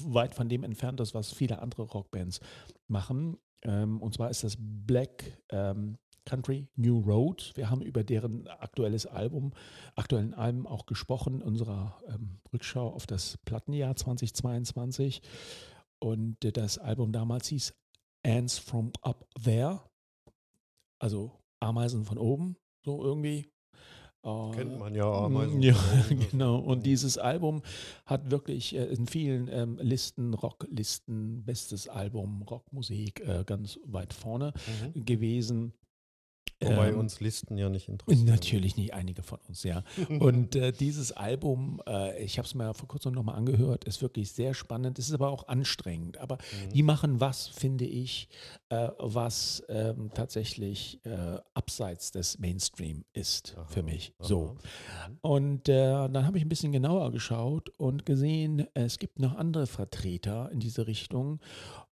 weit 0.06 0.36
von 0.36 0.48
dem 0.48 0.64
entfernt 0.64 1.02
ist, 1.02 1.14
was 1.14 1.34
viele 1.34 1.62
andere 1.62 1.82
Rockbands 1.84 2.40
machen. 2.88 3.38
Ähm, 3.64 4.02
und 4.02 4.14
zwar 4.14 4.30
ist 4.30 4.44
das 4.44 4.56
Black 4.60 5.42
ähm, 5.50 5.98
Country 6.26 6.68
New 6.76 7.00
Road. 7.00 7.52
Wir 7.56 7.70
haben 7.70 7.82
über 7.82 8.04
deren 8.04 8.48
aktuelles 8.48 9.06
Album, 9.06 9.54
aktuellen 9.96 10.34
Alben 10.34 10.68
auch 10.68 10.86
gesprochen, 10.86 11.42
unserer 11.42 12.00
ähm, 12.08 12.40
Rückschau 12.54 12.90
auf 12.90 13.06
das 13.06 13.38
Plattenjahr 13.46 13.96
2022. 13.96 15.22
Und 16.00 16.44
äh, 16.46 16.52
das 16.52 16.78
Album 16.78 17.12
damals 17.12 17.48
hieß 17.48 17.74
Ants 18.26 18.58
from 18.58 18.92
Up 19.02 19.26
There, 19.44 19.82
also 21.00 21.32
Ameisen 21.60 22.06
von 22.06 22.18
oben, 22.18 22.58
so 22.84 23.04
irgendwie. 23.04 23.53
Äh, 24.24 24.52
Kennt 24.56 24.80
man 24.80 24.96
ja 24.96 25.06
Ameisen. 25.12 25.62
Ja, 25.62 25.76
oben. 26.10 26.20
genau. 26.32 26.58
Und 26.58 26.86
dieses 26.86 27.18
Album 27.18 27.62
hat 28.06 28.32
wirklich 28.32 28.76
äh, 28.76 28.86
in 28.86 29.06
vielen 29.08 29.50
ähm, 29.52 29.78
Listen, 29.82 30.34
Rocklisten, 30.34 31.44
bestes 31.44 31.88
Album, 31.90 32.42
Rockmusik, 32.44 33.20
äh, 33.28 33.44
ganz 33.46 33.80
weit 33.86 34.14
vorne 34.14 34.54
Mhm. 34.96 35.06
gewesen. 35.06 35.74
Wobei 36.66 36.90
Ähm, 36.90 37.00
uns 37.00 37.20
Listen 37.20 37.58
ja 37.58 37.70
nicht 37.70 37.90
interessieren. 37.90 38.26
Natürlich 38.26 38.76
nicht 38.78 38.94
einige 38.94 39.24
von 39.24 39.40
uns, 39.48 39.64
ja. 39.64 39.84
Und 40.20 40.56
äh, 40.56 40.72
dieses 40.72 41.12
Album, 41.12 41.82
äh, 41.88 42.24
ich 42.24 42.38
habe 42.38 42.46
es 42.48 42.56
mir 42.56 42.74
vor 42.74 42.88
kurzem 42.88 43.14
nochmal 43.14 43.36
angehört, 43.36 43.84
ist 43.86 44.02
wirklich 44.02 44.32
sehr 44.32 44.54
spannend. 44.54 45.00
Es 45.00 45.08
ist 45.08 45.14
aber 45.14 45.30
auch 45.30 45.48
anstrengend. 45.48 46.18
Aber 46.18 46.38
Mhm. 46.38 46.70
die 46.74 46.84
machen 46.84 47.20
was, 47.20 47.48
finde 47.48 47.86
ich, 47.86 48.28
äh, 48.70 48.90
was 49.00 49.64
ähm, 49.70 50.12
tatsächlich 50.14 51.00
äh, 51.06 51.38
abseits 51.54 52.12
des 52.12 52.40
Mainstream 52.40 53.04
ist 53.14 53.56
Aha, 53.58 53.66
für 53.66 53.84
mich. 53.84 54.14
aha. 54.20 54.28
So. 54.28 54.56
Und 55.22 55.70
äh, 55.70 55.74
dann 56.10 56.26
habe 56.26 56.38
ich 56.38 56.46
ein 56.46 56.50
bisschen 56.50 56.72
genauer 56.72 57.12
geschaut 57.12 57.70
und 57.78 58.06
gesehen, 58.06 58.68
es 58.74 59.00
gibt 59.00 59.20
noch 59.20 59.36
andere 59.36 59.68
Vertreter 59.68 60.50
in 60.52 60.60
diese 60.60 60.88
Richtung. 60.88 61.40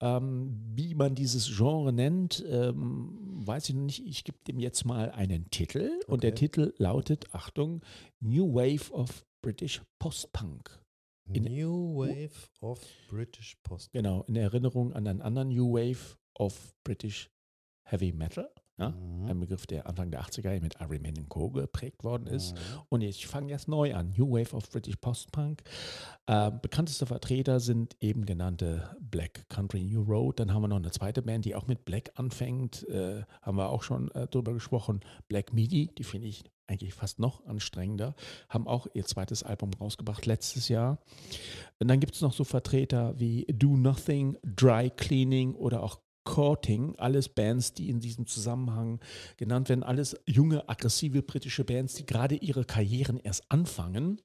Ähm, 0.01 0.61
wie 0.75 0.95
man 0.95 1.15
dieses 1.15 1.57
Genre 1.57 1.93
nennt, 1.93 2.45
ähm, 2.49 3.17
weiß 3.47 3.69
ich 3.69 3.75
noch 3.75 3.83
nicht. 3.85 4.05
Ich 4.07 4.25
gebe 4.25 4.39
dem 4.47 4.59
jetzt 4.59 4.85
mal 4.85 5.11
einen 5.11 5.51
Titel. 5.51 5.91
Und 6.07 6.23
der 6.23 6.33
Okay. 6.33 6.47
Titel 6.47 6.75
lautet, 6.79 7.33
Achtung, 7.35 7.83
New 8.21 8.55
Wave 8.55 8.93
of 8.93 9.25
British 9.43 9.83
Post-Punk. 9.99 10.81
New 11.27 11.97
Wave 11.97 12.49
of 12.61 12.81
British 13.09 13.57
Post. 13.63 13.93
Genau, 13.93 14.25
in 14.25 14.37
Erinnerung 14.37 14.93
an 14.93 15.07
einen 15.07 15.23
anderen 15.23 15.49
New 15.49 15.73
Wave 15.73 16.19
of 16.35 16.75
British 16.85 17.31
Heavy 17.85 18.13
Metal. 18.13 18.51
Ja? 18.79 18.91
Mhm. 18.91 19.27
Ein 19.29 19.41
Begriff, 19.41 19.67
der 19.67 19.87
Anfang 19.87 20.11
der 20.11 20.23
80er 20.23 20.61
mit 20.61 20.77
Iron 20.81 21.03
Man 21.03 21.29
Co. 21.29 21.51
geprägt 21.51 22.05
worden 22.05 22.27
ist. 22.27 22.55
Mhm. 22.55 22.59
Und 22.89 23.01
ich 23.03 23.27
fange 23.27 23.51
jetzt 23.51 23.69
neu 23.69 23.95
an. 23.95 24.13
New 24.17 24.31
Wave 24.31 24.55
of 24.55 24.69
British 24.71 24.97
Post-Punk. 24.97 25.63
Äh, 26.27 26.51
bekannteste 26.51 27.07
Vertreter 27.07 27.61
sind 27.61 27.97
eben 28.01 28.25
genannte 28.25 28.97
Black 29.01 29.49
Country 29.49 29.85
New 29.85 30.03
Road. 30.03 30.41
Dann 30.41 30.53
haben 30.53 30.63
wir 30.63 30.69
noch 30.69 30.77
eine 30.77 30.91
zweite 30.91 31.23
Band, 31.23 31.45
die 31.45 31.55
auch 31.55 31.67
mit 31.67 31.85
Black 31.85 32.11
anfängt. 32.17 32.89
Äh, 32.89 33.23
haben 33.43 33.57
wir 33.57 33.69
auch 33.69 33.83
schon 33.83 34.11
äh, 34.13 34.27
drüber 34.27 34.53
gesprochen. 34.53 35.01
Black 35.29 35.53
Midi, 35.53 35.91
die 35.97 36.05
finde 36.05 36.29
ich 36.29 36.45
eigentlich 36.67 36.95
fast 36.95 37.19
noch 37.19 37.45
anstrengender. 37.47 38.15
Haben 38.49 38.67
auch 38.67 38.87
ihr 38.95 39.05
zweites 39.05 39.43
Album 39.43 39.71
rausgebracht 39.75 40.27
letztes 40.27 40.69
Jahr. 40.69 40.99
Und 41.79 41.89
dann 41.89 42.01
gibt 42.01 42.15
es 42.15 42.23
noch 42.23 42.33
so 42.33 42.45
Vertreter 42.45 43.19
wie 43.19 43.45
Do 43.53 43.77
Nothing, 43.77 44.39
Dry 44.43 44.91
Cleaning 44.91 45.55
oder 45.55 45.83
auch 45.83 46.01
Courting, 46.25 46.95
alles 46.97 47.29
Bands, 47.29 47.75
die 47.75 47.91
in 47.91 48.01
diesem 48.01 48.27
Zusammenhang 48.27 49.01
genannt 49.37 49.69
werden, 49.69 49.83
alles 49.83 50.17
junge, 50.27 50.69
aggressive 50.69 51.23
britische 51.23 51.65
Bands, 51.65 51.95
die 51.95 52.07
gerade 52.07 52.35
ihre 52.37 52.65
Karrieren 52.65 53.19
erst 53.19 53.51
anfangen 53.51 54.21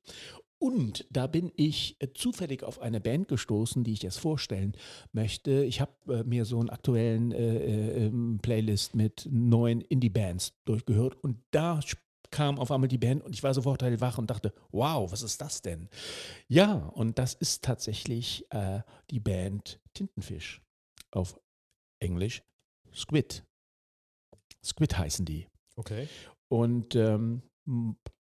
Und 0.62 1.06
da 1.10 1.28
bin 1.28 1.52
ich 1.56 1.96
äh, 2.00 2.10
zufällig 2.14 2.64
auf 2.64 2.82
eine 2.82 3.00
Band 3.00 3.30
gestoßen, 3.30 3.84
die 3.86 3.94
ich 3.94 4.04
jetzt 4.04 4.20
vorstellen 4.20 4.74
möchte. 5.14 5.64
Ich 5.64 5.80
habe 5.80 5.94
äh, 6.10 6.24
mir 6.24 6.44
so 6.44 6.60
einen 6.60 6.70
aktuellen 6.70 7.32
äh, 7.32 7.58
äh, 7.58 8.06
ähm, 8.08 8.40
Playlist 8.42 8.94
mit 8.94 9.28
neuen 9.32 9.80
Indie-Bands 9.80 10.54
durchgehört 10.66 11.16
und 11.24 11.38
da 11.52 11.80
kam 12.32 12.60
auf 12.60 12.72
einmal 12.72 12.90
die 12.90 12.98
Band 12.98 13.24
und 13.24 13.34
ich 13.34 13.42
war 13.42 13.54
sofort 13.54 13.82
hellwach 13.82 14.18
und 14.18 14.30
dachte, 14.30 14.54
wow, 14.72 15.12
was 15.12 15.24
ist 15.24 15.42
das 15.42 15.62
denn? 15.62 15.90
Ja, 16.48 16.74
und 16.74 17.18
das 17.18 17.34
ist 17.34 17.64
tatsächlich 17.64 18.46
äh, 18.52 18.82
die 19.10 19.20
Band 19.20 19.80
Tintenfisch 19.94 20.62
auf 21.12 21.40
Englisch 22.00 22.44
Squid. 22.94 23.44
Squid 24.64 24.98
heißen 24.98 25.26
die. 25.26 25.48
Okay. 25.76 26.08
Und 26.50 26.96
ähm, 26.96 27.44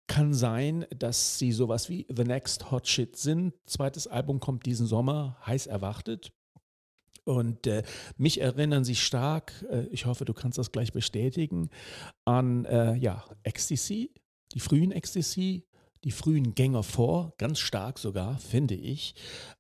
kann 0.07 0.35
sein, 0.35 0.87
dass 0.91 1.39
sie 1.39 1.53
sowas 1.53 1.89
wie 1.89 2.07
The 2.15 2.25
Next 2.25 2.71
Hot 2.71 2.87
Shit 2.87 3.17
sind. 3.17 3.55
Zweites 3.67 4.07
Album 4.07 4.41
kommt 4.41 4.67
diesen 4.67 4.87
Sommer, 4.87 5.37
heiß 5.47 5.67
erwartet. 5.67 6.33
Und 7.25 7.67
äh, 7.67 7.83
mich 8.17 8.41
erinnern 8.41 8.85
sie 8.85 8.97
stark, 8.97 9.53
äh, 9.71 9.87
ich 9.93 10.07
hoffe, 10.07 10.25
du 10.25 10.35
kannst 10.35 10.59
das 10.59 10.73
gleich 10.73 10.93
bestätigen, 10.93 11.71
an 12.25 12.65
äh, 12.65 12.97
ja, 12.97 13.25
Ecstasy, 13.43 14.13
die 14.53 14.61
frühen 14.61 14.91
Ecstasy, 14.91 15.65
die 16.03 16.11
frühen 16.11 16.55
Gänger 16.55 16.83
vor, 16.83 17.35
ganz 17.39 17.61
stark 17.61 17.99
sogar, 17.99 18.39
finde 18.39 18.75
ich. 18.75 19.15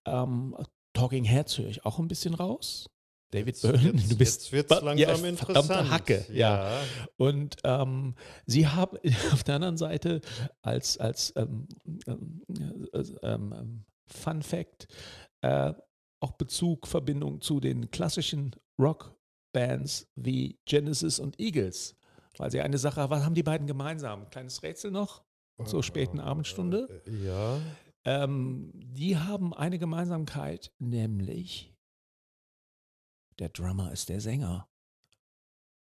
Ähm, 0.07 0.57
Talking 0.94 1.25
Heads 1.25 1.59
höre 1.59 1.68
ich 1.68 1.85
auch 1.85 1.99
ein 1.99 2.09
bisschen 2.09 2.35
raus. 2.35 2.90
David 3.33 3.47
Jetzt 3.55 3.62
Byrne, 3.62 3.85
wird's- 3.85 4.09
du 4.09 4.16
bist 4.19 4.40
jetzt 4.43 4.53
wird's 4.53 4.83
langsam 4.83 4.99
ja, 4.99 5.29
interessant. 5.29 5.90
Hacke. 5.90 6.27
Ja. 6.33 6.73
ja. 6.73 6.83
Und 7.16 7.57
ähm, 7.64 8.14
sie 8.47 8.66
haben 8.66 8.97
auf 9.33 9.45
der 9.45 9.55
anderen 9.57 9.77
Seite 9.77 10.21
als, 10.62 10.99
als 10.99 11.33
ähm, 11.37 11.69
ähm, 12.07 12.43
äh, 12.93 12.99
ähm, 13.23 13.55
ähm, 13.57 13.85
Fun 14.07 14.43
Fact 14.43 14.88
äh, 15.43 15.73
auch 16.21 16.33
Bezug, 16.33 16.87
Verbindung 16.88 17.40
zu 17.40 17.61
den 17.61 17.90
klassischen 17.90 18.55
Rockbands 18.79 20.09
wie 20.16 20.59
Genesis 20.66 21.19
und 21.19 21.38
Eagles. 21.40 21.95
Weil 22.37 22.51
sie 22.51 22.61
eine 22.61 22.79
Sache, 22.79 23.11
was 23.11 23.25
haben 23.25 23.35
die 23.35 23.43
beiden 23.43 23.66
gemeinsam? 23.66 24.29
Kleines 24.31 24.62
Rätsel 24.62 24.90
noch? 24.90 25.23
Zur 25.66 25.83
späten 25.83 26.21
Abendstunde? 26.21 27.03
Äh, 27.07 27.27
Ja. 27.27 27.59
Ähm, 28.07 28.71
die 28.75 29.19
haben 29.19 29.53
eine 29.53 29.79
Gemeinsamkeit, 29.79 30.73
nämlich 30.79 31.75
der 33.40 33.48
Drummer 33.48 33.92
ist 33.92 34.09
der 34.09 34.20
Sänger. 34.20 34.68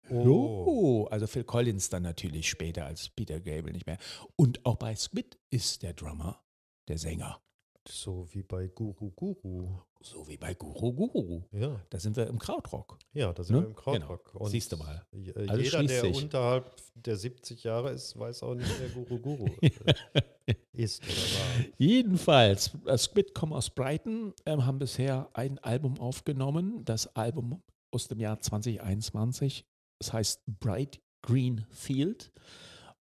Oh, 0.08 1.08
also 1.10 1.26
Phil 1.26 1.44
Collins 1.44 1.88
dann 1.88 2.04
natürlich 2.04 2.48
später 2.48 2.86
als 2.86 3.08
Peter 3.08 3.40
Gabriel 3.40 3.72
nicht 3.72 3.86
mehr. 3.86 3.98
Und 4.36 4.64
auch 4.64 4.76
bei 4.76 4.94
Squid 4.94 5.38
ist 5.50 5.82
der 5.82 5.94
Drummer 5.94 6.44
der 6.86 6.98
Sänger. 6.98 7.42
So 7.88 8.26
wie 8.32 8.42
bei 8.42 8.66
Guru 8.68 9.10
Guru. 9.10 9.78
So 10.02 10.26
wie 10.28 10.36
bei 10.36 10.54
Guru 10.54 10.92
Guru. 10.92 11.42
Ja, 11.52 11.80
Da 11.90 11.98
sind 11.98 12.16
wir 12.16 12.26
im 12.26 12.38
Krautrock. 12.38 12.98
ja 13.12 13.32
da 13.32 13.42
sind 13.44 13.56
Ne? 13.56 13.62
wir 13.62 13.66
im 13.68 13.74
Krautrock. 13.74 14.32
Genau. 14.32 14.46
Siehst 14.46 14.72
du 14.72 14.76
mal. 14.76 15.04
Alles 15.36 15.64
Jeder, 15.64 15.84
der 15.84 16.00
sich. 16.02 16.22
unterhalb 16.22 16.74
der 16.94 17.16
70 17.16 17.64
Jahre 17.64 17.90
ist, 17.92 18.18
weiß 18.18 18.42
auch 18.42 18.54
nicht, 18.54 18.70
wer 18.80 18.88
Guru 18.90 19.18
Guru 19.18 19.46
äh, 19.62 20.54
ist 20.72 21.02
oder 21.04 21.12
war. 21.12 21.64
Jedenfalls, 21.78 22.72
äh, 22.86 22.96
Squid 22.98 23.34
kommen 23.34 23.52
aus 23.52 23.70
Brighton, 23.70 24.32
ähm, 24.46 24.64
haben 24.64 24.78
bisher 24.78 25.28
ein 25.32 25.58
Album 25.60 25.98
aufgenommen. 25.98 26.84
Das 26.84 27.14
Album 27.16 27.62
aus 27.92 28.08
dem 28.08 28.20
Jahr 28.20 28.40
2021. 28.40 29.64
Das 30.00 30.12
heißt 30.12 30.42
Bright 30.46 31.00
Green 31.22 31.66
Field. 31.70 32.32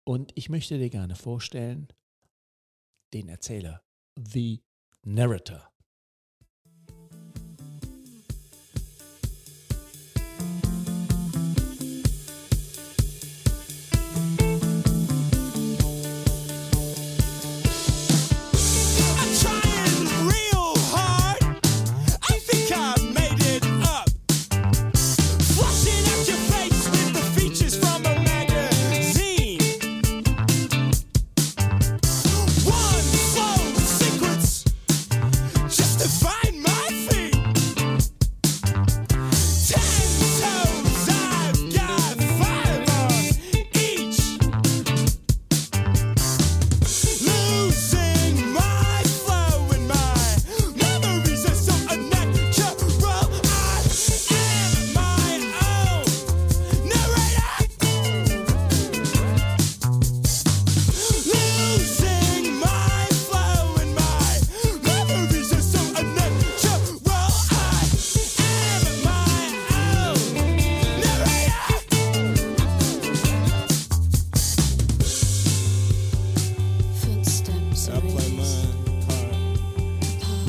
Und 0.03 0.31
ich 0.35 0.49
möchte 0.49 0.77
dir 0.77 0.89
gerne 0.89 1.15
vorstellen, 1.15 1.87
den 3.13 3.27
Erzähler, 3.29 3.83
The 4.17 4.61
Narrator. 5.07 5.61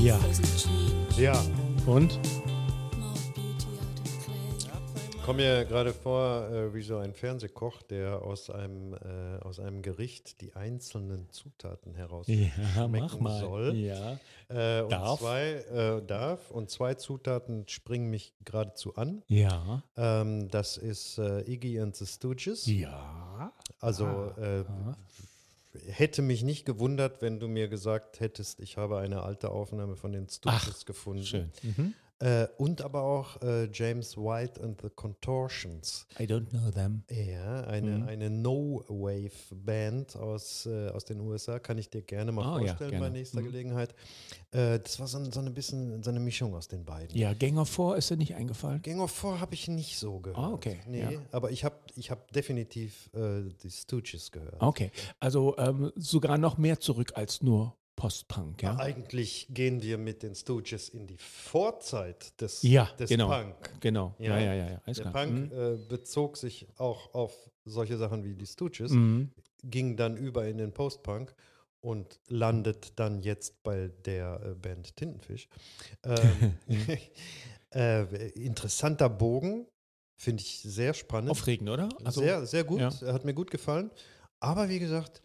Ja. 0.07 0.21
Ja, 1.19 1.45
Und? 1.85 2.21
komme 5.25 5.39
mir 5.43 5.65
gerade 5.65 5.93
vor 5.93 6.49
äh, 6.49 6.73
wie 6.73 6.83
so 6.83 6.99
ein 6.99 7.13
Fernsehkoch, 7.13 7.83
der 7.83 8.23
aus 8.23 8.49
einem, 8.49 8.95
äh, 8.95 9.43
aus 9.43 9.59
einem 9.59 9.83
Gericht 9.83 10.41
die 10.41 10.55
einzelnen 10.55 11.29
Zutaten 11.31 11.97
heraus 11.97 12.29
Ja, 12.29 12.85
schmecken 12.87 13.27
soll. 13.41 13.75
Ja. 13.75 14.21
Äh, 14.49 14.83
und 14.83 14.93
Darf. 14.93 15.19
zwei 15.19 15.43
äh, 15.75 16.07
darf 16.07 16.53
und 16.53 16.71
zwei 16.71 16.95
Zutaten 16.95 17.67
springen 17.67 18.09
mich 18.09 18.33
geradezu 18.45 18.95
an. 18.95 19.25
Ja. 19.27 19.83
Ähm, 19.97 20.49
das 20.53 20.77
ist 20.77 21.19
äh, 21.19 21.41
Iggy 21.53 21.81
and 21.81 21.97
the 21.97 22.07
Stooges. 22.07 22.65
Ja. 22.67 23.51
Also 23.81 24.07
äh, 24.41 24.63
hätte 25.89 26.23
mich 26.23 26.43
nicht 26.43 26.65
gewundert, 26.65 27.23
wenn 27.23 27.41
du 27.41 27.49
mir 27.49 27.69
gesagt 27.69 28.21
hättest, 28.21 28.61
ich 28.61 28.77
habe 28.77 28.99
eine 28.99 29.23
alte 29.23 29.51
Aufnahme 29.51 29.97
von 29.97 30.13
den 30.13 30.29
Stooges 30.29 30.87
gefunden. 30.87 31.25
Schön. 31.25 31.51
Mhm. 31.63 31.95
Äh, 32.19 32.47
und 32.57 32.81
aber 32.81 33.03
auch 33.03 33.43
äh, 33.43 33.69
James 33.71 34.17
White 34.17 34.63
and 34.63 34.81
the 34.81 34.89
Contortions. 34.89 36.07
I 36.19 36.23
don't 36.25 36.47
know 36.49 36.71
them. 36.71 37.03
Ja, 37.11 37.61
eine, 37.65 37.91
Mhm. 37.99 38.09
eine 38.09 38.31
No-Wave-Band 39.17 40.17
aus, 40.17 40.67
äh, 40.67 40.89
aus 40.89 41.05
den 41.05 41.21
USA, 41.21 41.59
kann 41.59 41.79
ich 41.79 41.91
dir 41.91 42.03
gerne 42.03 42.33
mal 42.33 42.43
ja, 42.43 42.59
vorstellen 42.69 42.91
gerne. 42.93 43.07
bei 43.07 43.11
nächster 43.11 43.41
Mhm. 43.41 43.45
Gelegenheit. 43.47 43.95
Äh, 44.53 44.79
das 44.81 44.99
war 44.99 45.07
so, 45.07 45.19
ein- 45.19 45.31
so 45.33 45.41
eine 45.41 45.51
bisschen 45.51 46.03
so 46.03 46.11
eine 46.11 46.21
Mischung 46.21 46.55
aus 46.55 46.69
den 46.69 46.85
beiden. 46.85 47.17
Ja, 47.17 47.35
Gänger 47.35 47.67
vor 47.67 47.97
ist 47.97 48.11
dir 48.11 48.17
nicht 48.17 48.35
eingefallen? 48.35 48.83
Gang 48.83 49.01
of 49.01 49.11
Four 49.11 49.41
habe 49.41 49.55
ich 49.55 49.69
nicht 49.69 49.99
so 49.99 50.21
gehört. 50.21 50.39
Ah, 50.39 50.53
okay, 50.53 50.81
Nee, 50.87 51.01
ja. 51.03 51.11
aber 51.33 51.51
ich 51.51 51.65
habe 51.65 51.77
ich 51.97 52.11
hab 52.11 52.33
definitiv 52.33 53.11
äh, 53.15 53.43
die 53.63 53.71
Stooges 53.71 54.31
gehört. 54.33 54.57
Okay, 54.61 54.91
also 55.21 55.57
ähm, 55.59 55.93
sogar 55.97 56.39
noch 56.39 56.57
mehr 56.59 56.81
zurück 56.81 57.13
als 57.15 57.43
nur 57.43 57.75
Post-Punk, 57.97 58.63
ja? 58.63 58.77
Eigentlich 58.79 59.47
gehen 59.51 59.83
wir 59.83 59.97
mit 59.99 60.23
den 60.23 60.35
Stooges 60.35 60.89
in 60.91 61.07
die 61.07 61.17
Vorzeit 61.17 62.39
des, 62.41 62.63
Ja, 62.63 62.91
des 62.99 63.09
genau. 63.09 63.29
Punk. 63.29 63.55
Genau, 63.81 64.15
ja, 64.19 64.39
Ja. 64.39 64.39
ja, 64.39 64.55
ja, 64.55 64.71
ja. 64.73 64.81
Der 64.87 64.95
klar. 64.95 65.13
Punk 65.13 65.53
äh, 65.53 65.77
bezog 65.89 66.37
sich 66.37 66.69
auch 66.77 67.15
auf 67.15 67.35
solche 67.65 67.97
Sachen 67.97 68.23
wie 68.25 68.35
die 68.35 68.47
Stooges, 68.47 68.93
Mhm. 68.93 69.31
ging 69.65 69.97
dann 69.97 70.17
über 70.17 70.47
in 70.47 70.59
den 70.59 70.73
Post-Punk 70.73 71.35
und 71.81 72.21
landet 72.29 72.93
dann 72.97 73.21
jetzt 73.21 73.63
bei 73.63 73.89
der 74.05 74.41
äh, 74.45 74.55
Band 74.55 74.95
Tintenfisch. 74.97 75.49
Ähm, 76.05 76.55
äh, 77.75 78.29
interessanter 78.33 79.09
Bogen, 79.09 79.67
finde 80.19 80.43
ich 80.43 80.61
sehr 80.61 80.93
spannend. 80.95 81.31
Aufregend, 81.31 81.71
oder? 81.71 81.89
Also, 82.05 82.21
sehr, 82.21 82.45
sehr 82.47 82.65
gut, 82.65 82.81
ja. 82.81 82.91
hat 83.13 83.25
mir 83.25 83.35
gut 83.35 83.51
gefallen. 83.51 83.91
Aber 84.39 84.69
wie 84.69 84.79
gesagt, 84.79 85.23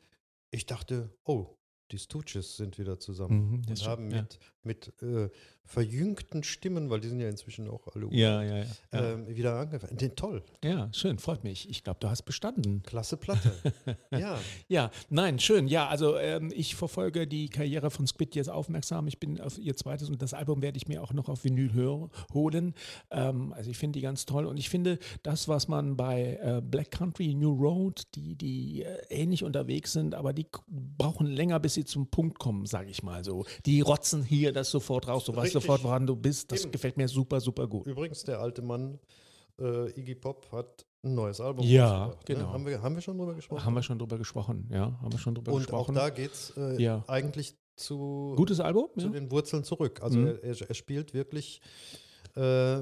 ich 0.51 0.65
dachte, 0.65 1.09
oh, 1.25 1.57
die 1.91 1.99
Stooges 1.99 2.57
sind 2.57 2.77
wieder 2.79 2.99
zusammen 2.99 3.51
Mhm, 3.51 3.61
und 3.69 3.87
haben 3.87 4.07
mit 4.07 4.39
mit 4.65 4.93
äh, 5.01 5.29
verjüngten 5.63 6.43
Stimmen, 6.43 6.89
weil 6.89 6.99
die 6.99 7.07
sind 7.07 7.21
ja 7.21 7.29
inzwischen 7.29 7.69
auch 7.69 7.87
alle 7.95 8.07
Ja, 8.11 8.43
ja, 8.43 8.57
ja. 8.57 8.65
Ähm, 8.91 9.27
wieder 9.35 9.55
angefangen. 9.55 9.95
Den 9.95 10.15
toll, 10.15 10.43
ja 10.63 10.89
schön, 10.91 11.17
freut 11.17 11.43
mich. 11.45 11.69
Ich 11.69 11.83
glaube, 11.83 11.99
du 12.01 12.09
hast 12.09 12.23
bestanden. 12.23 12.83
klasse 12.83 13.15
Platte. 13.15 13.51
ja, 14.11 14.37
Ja, 14.67 14.91
nein, 15.09 15.39
schön. 15.39 15.67
Ja, 15.67 15.87
also 15.87 16.17
ähm, 16.17 16.51
ich 16.53 16.75
verfolge 16.75 17.25
die 17.25 17.47
Karriere 17.47 17.89
von 17.89 18.05
Squid 18.05 18.35
jetzt 18.35 18.49
aufmerksam. 18.49 19.07
Ich 19.07 19.19
bin 19.19 19.39
auf 19.39 19.57
ihr 19.57 19.77
zweites 19.77 20.09
und 20.09 20.21
das 20.21 20.33
Album 20.33 20.61
werde 20.61 20.77
ich 20.77 20.87
mir 20.87 21.01
auch 21.01 21.13
noch 21.13 21.29
auf 21.29 21.45
Vinyl 21.45 21.73
hör, 21.73 22.09
holen. 22.33 22.73
Ähm, 23.09 23.53
also 23.53 23.69
ich 23.69 23.77
finde 23.77 23.99
die 23.99 24.03
ganz 24.03 24.25
toll 24.25 24.45
und 24.45 24.57
ich 24.57 24.69
finde 24.69 24.99
das, 25.23 25.47
was 25.47 25.69
man 25.69 25.95
bei 25.95 26.37
äh, 26.41 26.61
Black 26.61 26.91
Country, 26.91 27.33
New 27.33 27.53
Road, 27.53 28.03
die, 28.15 28.35
die 28.35 28.83
äh, 28.83 28.99
ähnlich 29.09 29.45
unterwegs 29.45 29.93
sind, 29.93 30.15
aber 30.15 30.33
die 30.33 30.47
brauchen 30.67 31.27
länger, 31.27 31.61
bis 31.61 31.75
sie 31.75 31.85
zum 31.85 32.07
Punkt 32.07 32.39
kommen, 32.39 32.65
sage 32.65 32.89
ich 32.89 33.03
mal 33.03 33.23
so. 33.23 33.45
Die 33.65 33.79
rotzen 33.79 34.23
hier 34.23 34.50
das 34.53 34.69
sofort 34.71 35.07
raus. 35.07 35.25
Du 35.25 35.31
weißt 35.33 35.45
Richtig. 35.45 35.61
sofort, 35.63 35.83
woran 35.83 36.05
du 36.07 36.15
bist. 36.15 36.51
Das 36.51 36.63
Eben. 36.63 36.71
gefällt 36.71 36.97
mir 36.97 37.07
super, 37.07 37.39
super 37.39 37.67
gut. 37.67 37.85
übrigens, 37.87 38.23
der 38.23 38.39
alte 38.39 38.61
Mann 38.61 38.99
äh, 39.59 39.89
Iggy 39.99 40.15
Pop 40.15 40.51
hat 40.51 40.85
ein 41.03 41.15
neues 41.15 41.41
Album 41.41 41.65
Ja, 41.65 42.07
ne? 42.07 42.15
genau. 42.25 42.53
Haben, 42.53 42.65
wir, 42.65 42.81
haben 42.81 42.95
wir 42.95 43.01
schon 43.01 43.17
drüber 43.17 43.33
gesprochen? 43.35 43.65
Haben 43.65 43.73
wir 43.75 43.83
schon 43.83 43.97
drüber 43.99 44.17
gesprochen, 44.17 44.69
ja, 44.71 44.97
haben 45.01 45.11
wir 45.11 45.19
schon 45.19 45.33
drüber 45.35 45.51
Und 45.51 45.61
auch 45.73 45.87
gesprochen. 45.87 45.95
da 45.95 46.09
geht 46.09 46.31
es 46.33 46.53
äh, 46.57 46.81
Ja. 46.81 47.03
eigentlich 47.07 47.55
zu, 47.75 48.33
Gutes 48.37 48.59
Album, 48.59 48.89
zu 48.97 49.07
ja. 49.07 49.11
den 49.11 49.31
Wurzeln 49.31 49.63
zurück. 49.63 50.01
Also 50.03 50.19
Mhm. 50.19 50.27
er, 50.27 50.43
er, 50.43 50.69
er 50.69 50.73
spielt 50.75 51.13
wirklich, 51.15 51.61
äh, 52.35 52.81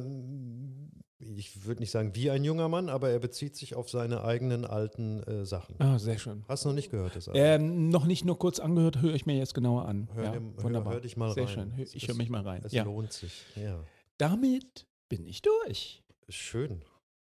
ich 1.19 1.65
würde 1.65 1.81
nicht 1.81 1.91
sagen 1.91 2.15
wie 2.15 2.29
ein 2.31 2.43
junger 2.43 2.69
Mann, 2.69 2.87
aber 2.89 3.09
er 3.09 3.19
bezieht 3.19 3.55
sich 3.55 3.75
auf 3.75 3.89
seine 3.89 4.23
eigenen 4.23 4.63
alten 4.65 5.21
äh, 5.23 5.45
Sachen. 5.45 5.75
Ah, 5.79 5.99
sehr 5.99 6.17
schön. 6.17 6.45
Hast 6.47 6.63
du 6.63 6.69
noch 6.69 6.75
nicht 6.75 6.91
gehört, 6.91 7.15
das 7.15 7.27
Album? 7.27 7.41
Ähm, 7.43 7.89
noch 7.89 8.05
nicht 8.05 8.23
nur 8.25 8.39
kurz 8.39 8.59
angehört, 8.59 9.01
höre 9.01 9.13
ich 9.15 9.25
mir 9.25 9.37
jetzt 9.37 9.53
genauer 9.53 9.85
an. 9.85 10.07
Hör 10.13 10.23
ja, 10.23 10.31
dir- 10.31 10.39
hör- 10.55 10.63
wunderbar. 10.63 10.93
hör 10.93 11.01
dich 11.01 11.17
mal 11.17 11.33
Sehr 11.33 11.43
rein. 11.45 11.53
schön. 11.53 11.75
Hör- 11.75 11.85
Ich 11.93 12.07
höre 12.07 12.15
mich 12.15 12.29
mal 12.29 12.41
rein. 12.41 12.61
Es 12.63 12.71
Ja. 12.71 12.83
lohnt 12.83 13.11
sich. 13.11 13.43
Ja. 13.55 13.83
Damit 14.17 14.87
bin 15.09 15.25
ich 15.25 15.41
durch. 15.41 16.03
Schön. 16.29 16.83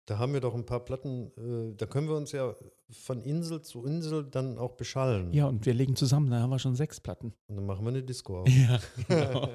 Da 0.06 0.18
haben 0.18 0.32
wir 0.32 0.40
doch 0.40 0.54
ein 0.54 0.66
paar 0.66 0.80
Platten, 0.84 1.30
äh, 1.36 1.76
da 1.76 1.86
können 1.86 2.08
wir 2.08 2.16
uns 2.16 2.32
ja 2.32 2.54
von 2.90 3.22
Insel 3.22 3.62
zu 3.62 3.84
Insel 3.84 4.24
dann 4.24 4.58
auch 4.58 4.72
beschallen. 4.72 5.32
Ja, 5.32 5.46
und 5.46 5.64
wir 5.64 5.74
legen 5.74 5.94
zusammen, 5.96 6.28
da 6.30 6.40
haben 6.40 6.50
wir 6.50 6.58
schon 6.58 6.74
sechs 6.74 6.98
Platten. 7.00 7.32
Und 7.46 7.56
dann 7.56 7.66
machen 7.66 7.84
wir 7.84 7.90
eine 7.90 8.02
Disco 8.02 8.40
auf. 8.40 8.48
Ja, 8.48 8.80
genau. 9.08 9.48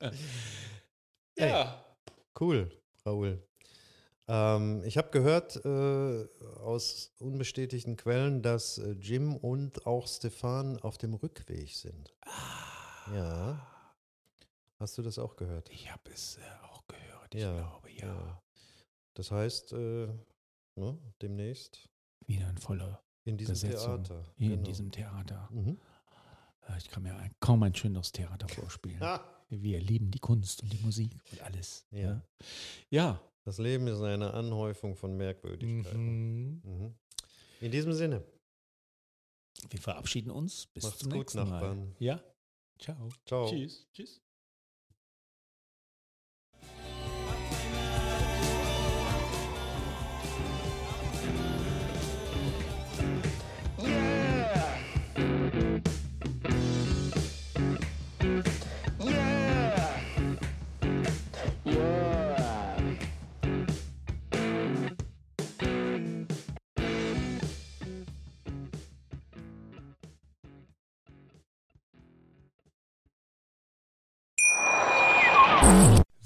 ja. 1.38 1.84
Cool, 2.40 2.70
Raoul. 3.08 3.42
Ähm, 4.30 4.82
ich 4.84 4.98
habe 4.98 5.08
gehört 5.10 5.56
äh, 5.64 6.28
aus 6.60 7.12
unbestätigten 7.18 7.96
Quellen, 7.96 8.42
dass 8.42 8.78
äh, 8.78 8.90
Jim 8.92 9.34
und 9.36 9.86
auch 9.86 10.06
Stefan 10.06 10.78
auf 10.80 10.98
dem 10.98 11.14
Rückweg 11.14 11.74
sind. 11.74 12.14
Ja. 13.14 13.66
Hast 14.78 14.98
du 14.98 15.02
das 15.02 15.18
auch 15.18 15.36
gehört? 15.36 15.70
Ich 15.70 15.90
habe 15.90 16.10
es 16.12 16.36
äh, 16.36 16.40
auch 16.70 16.86
gehört, 16.86 17.34
ich 17.34 17.40
Ja, 17.42 17.52
glaube, 17.54 17.90
ja. 17.90 18.06
ja. 18.06 18.42
Das 19.14 19.30
heißt, 19.30 19.72
äh, 19.72 20.08
ne, 20.76 20.98
demnächst 21.22 21.88
Wieder 22.26 22.46
ein 22.48 22.58
voller 22.58 23.02
in 23.24 23.36
diesem 23.38 23.54
Besetzung. 23.54 24.04
Theater. 24.04 24.24
hier 24.36 24.46
in 24.48 24.52
Genau. 24.56 24.62
diesem 24.68 24.90
Theater. 24.92 25.48
Mhm. 25.50 25.78
Äh, 26.68 26.76
Ich 26.78 26.88
kann 26.90 27.02
mir 27.02 27.16
ein, 27.16 27.34
kaum 27.40 27.62
ein 27.62 27.74
schöneres 27.74 28.12
Theater 28.12 28.46
vorspielen. 28.48 29.00
Wir 29.50 29.80
lieben 29.80 30.10
die 30.10 30.18
Kunst 30.18 30.62
und 30.62 30.72
die 30.72 30.78
Musik 30.84 31.10
und 31.32 31.40
alles. 31.42 31.86
Ja. 31.90 32.22
Ja. 32.90 33.20
das 33.44 33.58
Leben 33.58 33.86
ist 33.86 34.00
eine 34.02 34.32
Anhäufung 34.34 34.94
von 34.94 35.16
Merkwürdigkeiten. 35.16 36.60
Mhm. 36.60 36.62
Mhm. 36.64 36.94
In 37.60 37.70
diesem 37.72 37.92
Sinne, 37.92 38.22
Wir 39.70 39.80
verabschieden 39.80 40.30
uns. 40.30 40.66
Bis 40.66 40.84
Macht's 40.84 40.98
zum 41.00 41.10
gut, 41.10 41.18
nächsten 41.18 41.38
Mal. 41.38 41.50
Nachbarn. 41.50 41.96
Ja. 41.98 42.22
Ciao. 42.78 43.08
ciao. 43.26 43.48
Tschüss. 43.48 43.88
Tschüss. 43.92 44.20